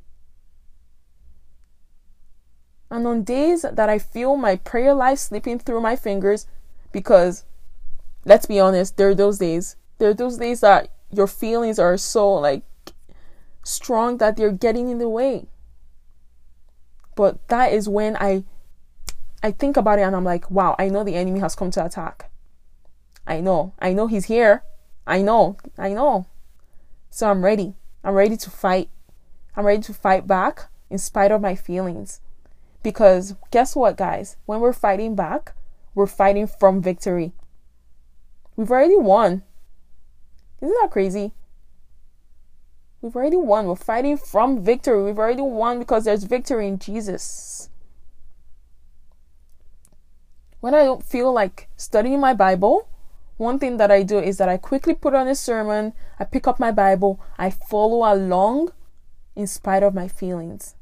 And 2.92 3.08
on 3.08 3.24
days 3.24 3.62
that 3.62 3.88
I 3.88 3.98
feel 3.98 4.36
my 4.36 4.58
prayer 4.58 4.94
life 4.94 5.20
slipping 5.20 5.58
through 5.60 5.80
my 5.80 5.96
fingers, 5.96 6.46
because 6.92 7.46
let's 8.26 8.46
be 8.46 8.60
honest, 8.60 8.98
there 8.98 9.10
are 9.10 9.16
those 9.16 9.38
days. 9.38 9.78
There 9.98 10.10
are 10.10 10.14
those 10.14 10.38
days 10.38 10.60
that 10.60 10.90
your 11.10 11.28
feelings 11.28 11.80
are 11.80 11.98
so 11.98 12.30
like 12.34 12.64
strong 13.64 14.18
that 14.18 14.36
they're 14.36 14.52
getting 14.52 14.90
in 14.90 14.98
the 14.98 15.08
way. 15.08 15.48
But 17.16 17.48
that 17.48 17.72
is 17.72 17.88
when 17.88 18.18
I 18.18 18.44
I 19.42 19.52
think 19.52 19.78
about 19.78 19.98
it 19.98 20.04
and 20.04 20.16
I'm 20.16 20.26
like, 20.26 20.52
wow, 20.52 20.76
I 20.78 20.90
know 20.90 21.04
the 21.04 21.16
enemy 21.16 21.40
has 21.40 21.56
come 21.56 21.72
to 21.72 21.86
attack. 21.86 22.30
I 23.26 23.40
know. 23.40 23.74
I 23.80 23.94
know 23.94 24.08
he's 24.08 24.26
here. 24.26 24.64
I 25.08 25.22
know. 25.22 25.58
I 25.78 25.94
know. 25.94 26.28
So 27.10 27.30
I'm 27.30 27.44
ready. 27.44 27.76
I'm 28.04 28.16
ready 28.16 28.36
to 28.36 28.50
fight. 28.50 28.90
I'm 29.56 29.66
ready 29.66 29.82
to 29.84 29.94
fight 29.94 30.28
back 30.28 30.70
in 30.90 30.98
spite 30.98 31.32
of 31.32 31.42
my 31.42 31.56
feelings. 31.56 32.20
Because 32.84 33.36
guess 33.52 33.76
what, 33.76 33.98
guys? 33.98 34.38
When 34.46 34.60
we're 34.60 34.74
fighting 34.74 35.16
back, 35.16 35.54
we're 35.94 36.08
fighting 36.08 36.48
from 36.48 36.82
victory. 36.82 37.34
We've 38.56 38.72
already 38.72 38.98
won. 38.98 39.44
Isn't 40.62 40.78
that 40.82 40.92
crazy? 40.92 41.34
We've 43.02 43.16
already 43.16 43.38
won. 43.38 43.66
We're 43.66 43.76
fighting 43.76 44.18
from 44.18 44.64
victory. 44.64 45.04
We've 45.04 45.18
already 45.18 45.42
won 45.42 45.80
because 45.80 46.06
there's 46.06 46.24
victory 46.24 46.68
in 46.68 46.78
Jesus. 46.78 47.70
When 50.60 50.76
I 50.76 50.84
don't 50.84 51.04
feel 51.04 51.34
like 51.34 51.68
studying 51.76 52.20
my 52.20 52.36
Bible, 52.36 52.88
one 53.38 53.58
thing 53.58 53.78
that 53.78 53.90
I 53.90 54.04
do 54.04 54.20
is 54.20 54.38
that 54.38 54.50
I 54.50 54.58
quickly 54.58 54.94
put 54.94 55.16
on 55.16 55.28
a 55.28 55.34
sermon, 55.34 55.94
I 56.20 56.26
pick 56.26 56.48
up 56.48 56.60
my 56.60 56.72
Bible, 56.72 57.20
I 57.40 57.50
follow 57.50 58.14
along 58.14 58.72
in 59.36 59.48
spite 59.48 59.82
of 59.82 59.96
my 59.96 60.08
feelings. 60.08 60.76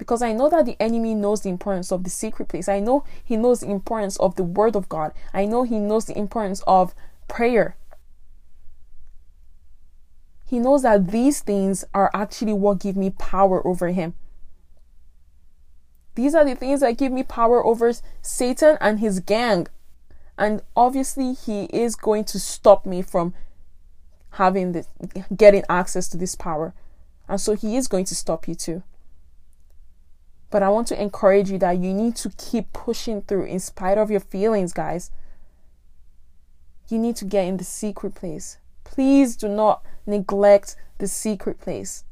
Because 0.00 0.22
I 0.22 0.32
know 0.32 0.48
that 0.48 0.64
the 0.64 0.80
enemy 0.80 1.14
knows 1.14 1.42
the 1.42 1.50
importance 1.50 1.92
of 1.92 2.04
the 2.04 2.10
secret 2.10 2.48
place. 2.48 2.70
I 2.70 2.80
know 2.80 3.04
he 3.22 3.36
knows 3.36 3.60
the 3.60 3.70
importance 3.70 4.16
of 4.16 4.34
the 4.34 4.42
Word 4.42 4.74
of 4.74 4.88
God. 4.88 5.12
I 5.34 5.44
know 5.44 5.62
he 5.62 5.78
knows 5.78 6.06
the 6.06 6.16
importance 6.16 6.62
of 6.66 6.94
prayer. 7.28 7.76
He 10.46 10.58
knows 10.58 10.84
that 10.84 11.08
these 11.08 11.40
things 11.40 11.84
are 11.92 12.10
actually 12.14 12.54
what 12.54 12.78
give 12.78 12.96
me 12.96 13.10
power 13.10 13.64
over 13.66 13.88
him. 13.88 14.14
These 16.14 16.34
are 16.34 16.46
the 16.46 16.54
things 16.54 16.80
that 16.80 16.96
give 16.96 17.12
me 17.12 17.22
power 17.22 17.62
over 17.62 17.92
Satan 18.22 18.78
and 18.80 19.00
his 19.00 19.20
gang. 19.20 19.66
And 20.38 20.62
obviously, 20.74 21.34
he 21.34 21.64
is 21.64 21.94
going 21.94 22.24
to 22.24 22.40
stop 22.40 22.86
me 22.86 23.02
from 23.02 23.34
having 24.30 24.72
this, 24.72 24.88
getting 25.36 25.64
access 25.68 26.08
to 26.08 26.16
this 26.16 26.36
power. 26.36 26.72
And 27.28 27.38
so 27.38 27.54
he 27.54 27.76
is 27.76 27.86
going 27.86 28.06
to 28.06 28.14
stop 28.14 28.48
you 28.48 28.54
too. 28.54 28.82
But 30.50 30.62
I 30.62 30.68
want 30.68 30.88
to 30.88 31.00
encourage 31.00 31.50
you 31.50 31.58
that 31.58 31.78
you 31.78 31.94
need 31.94 32.16
to 32.16 32.30
keep 32.30 32.72
pushing 32.72 33.22
through 33.22 33.44
in 33.44 33.60
spite 33.60 33.98
of 33.98 34.10
your 34.10 34.20
feelings, 34.20 34.72
guys. 34.72 35.10
You 36.88 36.98
need 36.98 37.16
to 37.16 37.24
get 37.24 37.44
in 37.46 37.56
the 37.56 37.64
secret 37.64 38.14
place. 38.14 38.58
Please 38.82 39.36
do 39.36 39.48
not 39.48 39.82
neglect 40.06 40.74
the 40.98 41.06
secret 41.06 41.60
place. 41.60 42.04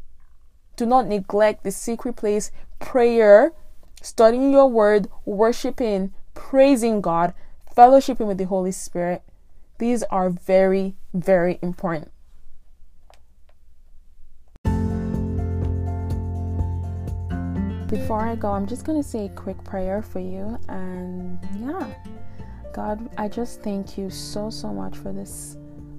Do 0.77 0.87
not 0.87 1.09
neglect 1.09 1.65
the 1.65 1.73
secret 1.73 2.15
place. 2.15 2.53
Prayer, 2.79 3.53
studying 4.01 4.53
your 4.53 4.69
word, 4.69 5.09
worshiping, 5.25 6.15
praising 6.35 7.01
God, 7.01 7.35
fellowshipping 7.77 8.29
with 8.29 8.39
the 8.39 8.45
Holy 8.45 8.71
Spirit. 8.71 9.23
These 9.79 10.05
are 10.05 10.31
very, 10.31 10.95
very 11.13 11.59
important. 11.61 12.13
Before 17.89 18.21
I 18.21 18.37
go, 18.37 18.51
I'm 18.51 18.67
just 18.67 18.85
going 18.85 19.03
to 19.03 19.09
say 19.09 19.27
a 19.27 19.29
quick 19.31 19.63
prayer 19.65 20.03
for 20.03 20.21
you. 20.21 20.59
And 20.69 21.39
yeah, 21.59 21.91
God, 22.75 23.09
I 23.17 23.29
just 23.29 23.63
thank 23.63 23.97
you 23.97 24.11
so, 24.11 24.51
so 24.51 24.69
much 24.69 24.97
for 24.97 25.13
this 25.13 25.57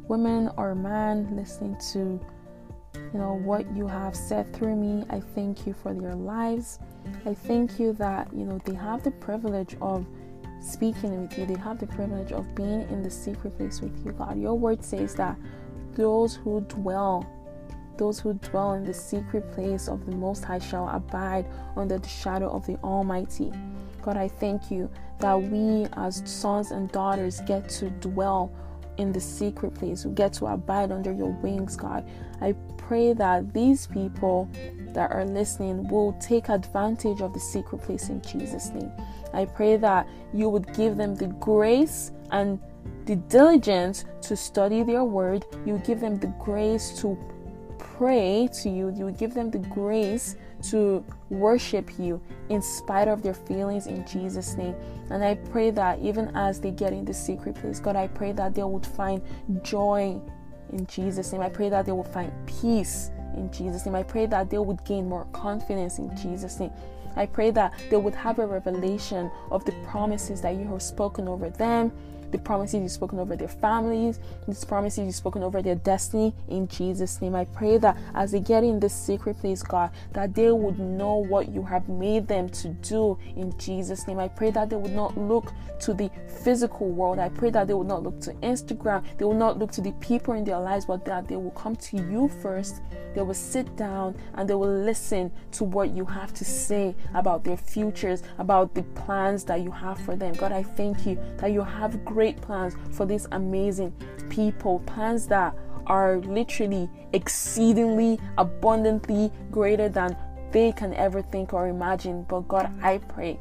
woman 0.08 0.52
or 0.56 0.76
man 0.76 1.36
listening 1.36 1.78
to 1.94 2.20
you 3.14 3.20
know 3.20 3.40
what 3.44 3.72
you 3.76 3.88
have 3.88 4.16
said 4.16 4.54
through 4.54 4.76
me. 4.76 5.04
I 5.10 5.20
thank 5.20 5.66
you 5.66 5.74
for 5.74 5.94
their 5.94 6.16
lives. 6.16 6.80
I 7.26 7.34
thank 7.34 7.80
you 7.80 7.94
that 7.94 8.28
you 8.34 8.46
know 8.46 8.60
they 8.66 8.76
have 8.76 9.04
the 9.04 9.12
privilege 9.12 9.76
of 9.82 10.06
speaking 10.62 11.22
with 11.22 11.38
you. 11.38 11.46
They 11.46 11.60
have 11.60 11.80
the 11.80 11.88
privilege 11.88 12.32
of 12.32 12.54
being 12.54 12.82
in 12.90 13.02
the 13.02 13.10
secret 13.10 13.58
place 13.58 13.82
with 13.82 14.06
you 14.06 14.12
god. 14.12 14.40
Your 14.40 14.54
word 14.54 14.84
says 14.84 15.16
that 15.16 15.38
those 15.94 16.36
who 16.36 16.62
dwell 16.62 17.26
those 18.00 18.20
who 18.20 18.34
dwell 18.34 18.74
in 18.74 18.84
the 18.84 18.94
secret 18.94 19.52
place 19.52 19.88
of 19.88 20.04
the 20.08 20.16
most 20.16 20.44
high 20.44 20.58
shall 20.58 20.90
abide 20.90 21.46
under 21.78 22.00
the 22.00 22.10
shadow 22.10 22.50
of 22.50 22.66
the 22.66 22.76
almighty 22.78 23.52
god 24.02 24.18
i 24.18 24.28
thank 24.28 24.72
you 24.72 24.90
that 25.20 25.36
we 25.36 25.86
as 25.94 26.24
sons 26.26 26.72
and 26.72 26.92
daughters 26.92 27.42
get 27.42 27.70
to 27.70 27.92
dwell 28.02 28.52
in 29.00 29.14
the 29.14 29.20
secret 29.20 29.74
place, 29.74 30.04
who 30.04 30.12
get 30.12 30.34
to 30.34 30.46
abide 30.46 30.92
under 30.92 31.12
your 31.12 31.32
wings, 31.42 31.76
God. 31.78 32.06
I 32.42 32.54
pray 32.78 33.14
that 33.14 33.54
these 33.54 33.88
people 33.88 34.50
that 34.94 35.12
are 35.12 35.26
listening 35.26 35.88
will 35.88 36.14
take 36.20 36.50
advantage 36.50 37.22
of 37.22 37.34
the 37.34 37.40
secret 37.40 37.82
place 37.82 38.10
in 38.10 38.22
Jesus' 38.22 38.70
name. 38.70 38.92
I 39.34 39.46
pray 39.46 39.78
that 39.78 40.08
you 40.34 40.50
would 40.50 40.74
give 40.74 40.98
them 40.98 41.16
the 41.16 41.28
grace 41.28 42.12
and 42.32 42.60
the 43.06 43.16
diligence 43.16 44.04
to 44.24 44.36
study 44.36 44.84
their 44.84 45.06
word. 45.06 45.46
You 45.66 45.82
give 45.86 46.02
them 46.02 46.18
the 46.18 46.34
grace 46.40 47.00
to 47.00 47.18
pray 47.80 48.50
to 48.62 48.70
you. 48.70 48.94
You 48.96 49.12
give 49.12 49.34
them 49.34 49.50
the 49.50 49.60
grace 49.60 50.36
to 50.70 51.04
worship 51.30 51.90
you 51.98 52.22
in 52.50 52.62
spite 52.62 53.08
of 53.08 53.24
their 53.24 53.34
feelings 53.34 53.88
in 53.88 54.06
Jesus' 54.06 54.56
name. 54.56 54.76
And 55.10 55.24
I 55.24 55.36
pray 55.36 55.72
that 55.72 56.00
even 56.00 56.36
as 56.36 56.60
they 56.60 56.72
get 56.72 56.94
in 56.94 57.06
the 57.06 57.14
secret 57.14 57.56
place, 57.56 57.80
God, 57.80 57.96
I 57.96 58.08
pray 58.08 58.32
that 58.34 58.54
they 58.54 58.64
would 58.64 58.86
find 58.86 59.22
joy 59.64 60.20
in 60.72 60.86
Jesus' 60.86 61.32
name. 61.32 61.42
I 61.42 61.50
pray 61.50 61.70
that 61.70 61.86
they 61.86 61.92
will 61.92 62.04
find 62.04 62.32
peace 62.46 63.10
in 63.36 63.52
Jesus' 63.52 63.86
name. 63.86 63.96
I 63.96 64.04
pray 64.04 64.26
that 64.28 64.50
they 64.50 64.58
would 64.58 64.84
gain 64.86 65.08
more 65.08 65.26
confidence 65.32 65.98
in 65.98 66.16
Jesus' 66.16 66.60
name. 66.60 66.72
I 67.16 67.26
pray 67.26 67.52
that 67.52 67.74
they 67.90 67.98
would 67.98 68.16
have 68.16 68.40
a 68.40 68.46
revelation 68.46 69.32
of 69.52 69.66
the 69.66 69.72
promises 69.88 70.42
that 70.42 70.56
you 70.56 70.66
have 70.68 70.82
spoken 70.82 71.28
over 71.28 71.50
them 71.50 71.92
the 72.32 72.38
promises 72.38 72.82
you've 72.82 72.92
spoken 72.92 73.20
over 73.20 73.36
their 73.36 73.48
families, 73.48 74.20
these 74.48 74.64
promises 74.64 75.06
you've 75.06 75.16
spoken 75.16 75.44
over 75.44 75.62
their 75.62 75.76
destiny. 75.76 76.34
In 76.48 76.68
Jesus' 76.68 77.22
name, 77.22 77.36
I 77.36 77.46
pray 77.46 77.78
that 77.78 77.98
as 78.16 78.32
they 78.32 78.40
get 78.40 78.64
in 78.64 78.80
this 78.80 78.94
secret 78.94 79.40
place, 79.40 79.64
God, 79.64 79.92
that 80.14 80.34
they 80.36 80.52
would 80.52 80.80
know 80.80 81.16
what 81.16 81.50
you 81.50 81.64
have 81.64 81.88
made 81.90 82.28
them 82.28 82.50
to 82.50 82.70
do. 82.70 83.18
In 83.36 83.58
Jesus' 83.58 84.08
name, 84.08 84.20
I 84.20 84.28
pray 84.28 84.52
that 84.52 84.70
they 84.70 84.76
would 84.76 84.94
not 84.94 85.18
look 85.18 85.52
to 85.82 85.94
the 85.94 86.10
physical 86.44 86.90
world. 86.90 87.20
I 87.20 87.30
pray 87.30 87.50
that 87.52 87.68
they 87.68 87.74
would 87.74 87.88
not 87.88 88.04
look 88.04 88.20
to 88.22 88.34
Instagram. 88.36 89.04
They 89.18 89.26
will 89.26 89.34
not 89.34 89.58
look 89.58 89.72
to 89.74 89.82
the 89.82 89.94
people 89.94 90.34
in 90.34 90.44
their 90.44 90.60
lives, 90.60 90.86
but 90.86 91.06
that 91.06 91.28
they 91.28 91.36
will 91.36 91.52
come 91.52 91.76
to 91.78 91.98
you 91.98 92.30
first. 92.42 92.82
They 93.16 93.22
will 93.22 93.34
sit 93.34 93.76
down 93.76 94.16
and 94.36 94.50
they 94.50 94.54
will 94.54 94.84
listen 94.84 95.32
to 95.54 95.64
what 95.64 95.92
you 95.92 96.06
have 96.06 96.34
to 96.36 96.46
say 96.46 96.96
about 97.14 97.44
their 97.44 97.58
futures, 97.58 98.24
about 98.38 98.76
the 98.76 98.84
plans 98.84 99.44
that 99.46 99.62
you 99.62 99.72
have 99.72 100.00
for 100.00 100.16
them. 100.16 100.34
God, 100.36 100.52
I 100.52 100.64
thank 100.64 101.06
you 101.06 101.18
that 101.38 101.52
you 101.52 101.62
have 101.62 102.04
great 102.06 102.19
great 102.20 102.42
plans 102.42 102.76
for 102.92 103.06
these 103.06 103.28
amazing 103.32 103.94
people, 104.30 104.80
plans 104.80 105.26
that 105.26 105.56
are 105.88 106.18
literally 106.18 106.90
exceedingly 107.14 108.20
abundantly 108.38 109.32
greater 109.52 109.88
than 109.88 110.18
they 110.52 110.74
can 110.74 110.94
ever 110.96 111.22
think 111.22 111.54
or 111.54 111.70
imagine. 111.70 112.24
But 112.24 112.42
God, 112.50 112.70
I 112.84 112.98
pray 112.98 113.40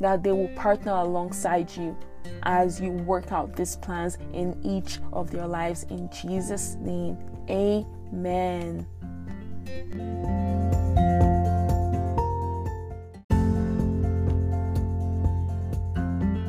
that 0.00 0.22
they 0.22 0.32
will 0.32 0.54
partner 0.56 0.92
alongside 0.92 1.74
you 1.74 1.96
as 2.42 2.78
you 2.78 2.90
work 2.90 3.32
out 3.32 3.56
these 3.56 3.76
plans 3.76 4.18
in 4.34 4.60
each 4.62 4.98
of 5.14 5.30
their 5.30 5.46
lives. 5.46 5.84
In 5.84 6.10
Jesus' 6.10 6.76
name, 6.82 7.16
amen. 7.48 8.86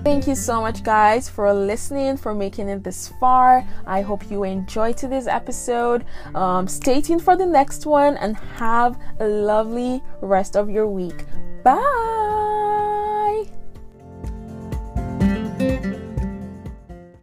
Thank 0.03 0.27
you 0.27 0.35
so 0.35 0.61
much, 0.61 0.81
guys, 0.83 1.29
for 1.29 1.53
listening, 1.53 2.17
for 2.17 2.33
making 2.33 2.69
it 2.69 2.83
this 2.83 3.11
far. 3.19 3.67
I 3.85 4.01
hope 4.01 4.31
you 4.31 4.43
enjoyed 4.43 4.97
today's 4.97 5.27
episode. 5.27 6.05
Um, 6.33 6.67
stay 6.67 7.01
tuned 7.01 7.21
for 7.21 7.35
the 7.35 7.45
next 7.45 7.85
one 7.85 8.15
and 8.17 8.37
have 8.55 8.97
a 9.19 9.27
lovely 9.27 10.01
rest 10.21 10.55
of 10.55 10.69
your 10.69 10.87
week. 10.87 11.25
Bye. 11.63 12.88